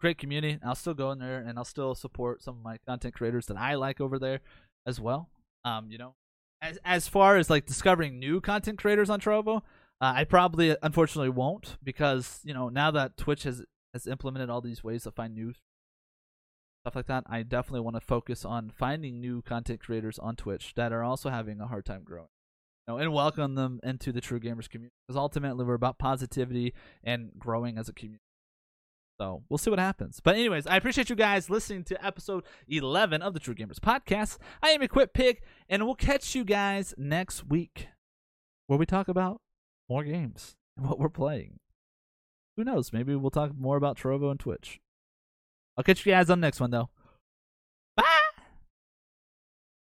Great 0.00 0.16
community. 0.16 0.58
I'll 0.64 0.76
still 0.76 0.94
go 0.94 1.10
in 1.10 1.18
there 1.18 1.40
and 1.40 1.58
I'll 1.58 1.64
still 1.64 1.94
support 1.94 2.42
some 2.42 2.56
of 2.56 2.62
my 2.62 2.78
content 2.86 3.14
creators 3.14 3.46
that 3.46 3.56
I 3.56 3.74
like 3.74 4.00
over 4.00 4.18
there 4.18 4.40
as 4.86 5.00
well. 5.00 5.28
Um, 5.64 5.90
you 5.90 5.98
know, 5.98 6.14
as 6.62 6.78
as 6.84 7.08
far 7.08 7.36
as 7.36 7.50
like 7.50 7.66
discovering 7.66 8.18
new 8.18 8.40
content 8.40 8.78
creators 8.78 9.10
on 9.10 9.20
Trovo, 9.20 9.58
uh, 10.00 10.12
I 10.16 10.24
probably 10.24 10.76
unfortunately 10.82 11.30
won't 11.30 11.76
because 11.82 12.40
you 12.44 12.54
know 12.54 12.68
now 12.68 12.90
that 12.90 13.16
Twitch 13.16 13.44
has 13.44 13.64
has 13.92 14.06
implemented 14.06 14.50
all 14.50 14.60
these 14.60 14.84
ways 14.84 15.04
to 15.04 15.10
find 15.10 15.34
new 15.34 15.52
stuff 16.82 16.96
like 16.96 17.06
that, 17.06 17.24
I 17.26 17.42
definitely 17.42 17.80
want 17.80 17.96
to 17.96 18.00
focus 18.00 18.44
on 18.44 18.70
finding 18.70 19.20
new 19.20 19.42
content 19.42 19.80
creators 19.80 20.18
on 20.18 20.36
Twitch 20.36 20.74
that 20.76 20.92
are 20.92 21.02
also 21.02 21.28
having 21.28 21.60
a 21.60 21.66
hard 21.66 21.84
time 21.84 22.02
growing. 22.04 22.28
Know, 22.88 22.96
and 22.96 23.12
welcome 23.12 23.54
them 23.54 23.78
into 23.82 24.10
the 24.10 24.20
True 24.20 24.40
Gamers 24.40 24.68
community 24.68 24.94
because 25.06 25.16
ultimately 25.16 25.64
we're 25.64 25.74
about 25.74 25.98
positivity 25.98 26.74
and 27.04 27.30
growing 27.38 27.78
as 27.78 27.88
a 27.88 27.92
community. 27.92 28.22
So 29.20 29.42
we'll 29.50 29.58
see 29.58 29.68
what 29.68 29.78
happens. 29.78 30.18
But 30.24 30.36
anyways, 30.36 30.66
I 30.66 30.76
appreciate 30.76 31.10
you 31.10 31.14
guys 31.14 31.50
listening 31.50 31.84
to 31.84 32.04
episode 32.06 32.42
11 32.68 33.20
of 33.20 33.34
the 33.34 33.38
True 33.38 33.54
Gamers 33.54 33.78
podcast. 33.78 34.38
I 34.62 34.70
am 34.70 34.80
Equip 34.80 35.12
Pig, 35.12 35.42
and 35.68 35.84
we'll 35.84 35.94
catch 35.94 36.34
you 36.34 36.42
guys 36.42 36.94
next 36.96 37.46
week 37.46 37.88
where 38.66 38.78
we 38.78 38.86
talk 38.86 39.08
about 39.08 39.42
more 39.90 40.04
games 40.04 40.56
and 40.74 40.88
what 40.88 40.98
we're 40.98 41.10
playing. 41.10 41.58
Who 42.56 42.64
knows? 42.64 42.94
Maybe 42.94 43.14
we'll 43.14 43.30
talk 43.30 43.54
more 43.54 43.76
about 43.76 43.98
Trovo 43.98 44.30
and 44.30 44.40
Twitch. 44.40 44.80
I'll 45.76 45.84
catch 45.84 46.06
you 46.06 46.12
guys 46.12 46.30
on 46.30 46.40
the 46.40 46.46
next 46.46 46.58
one, 46.58 46.70
though. 46.70 46.88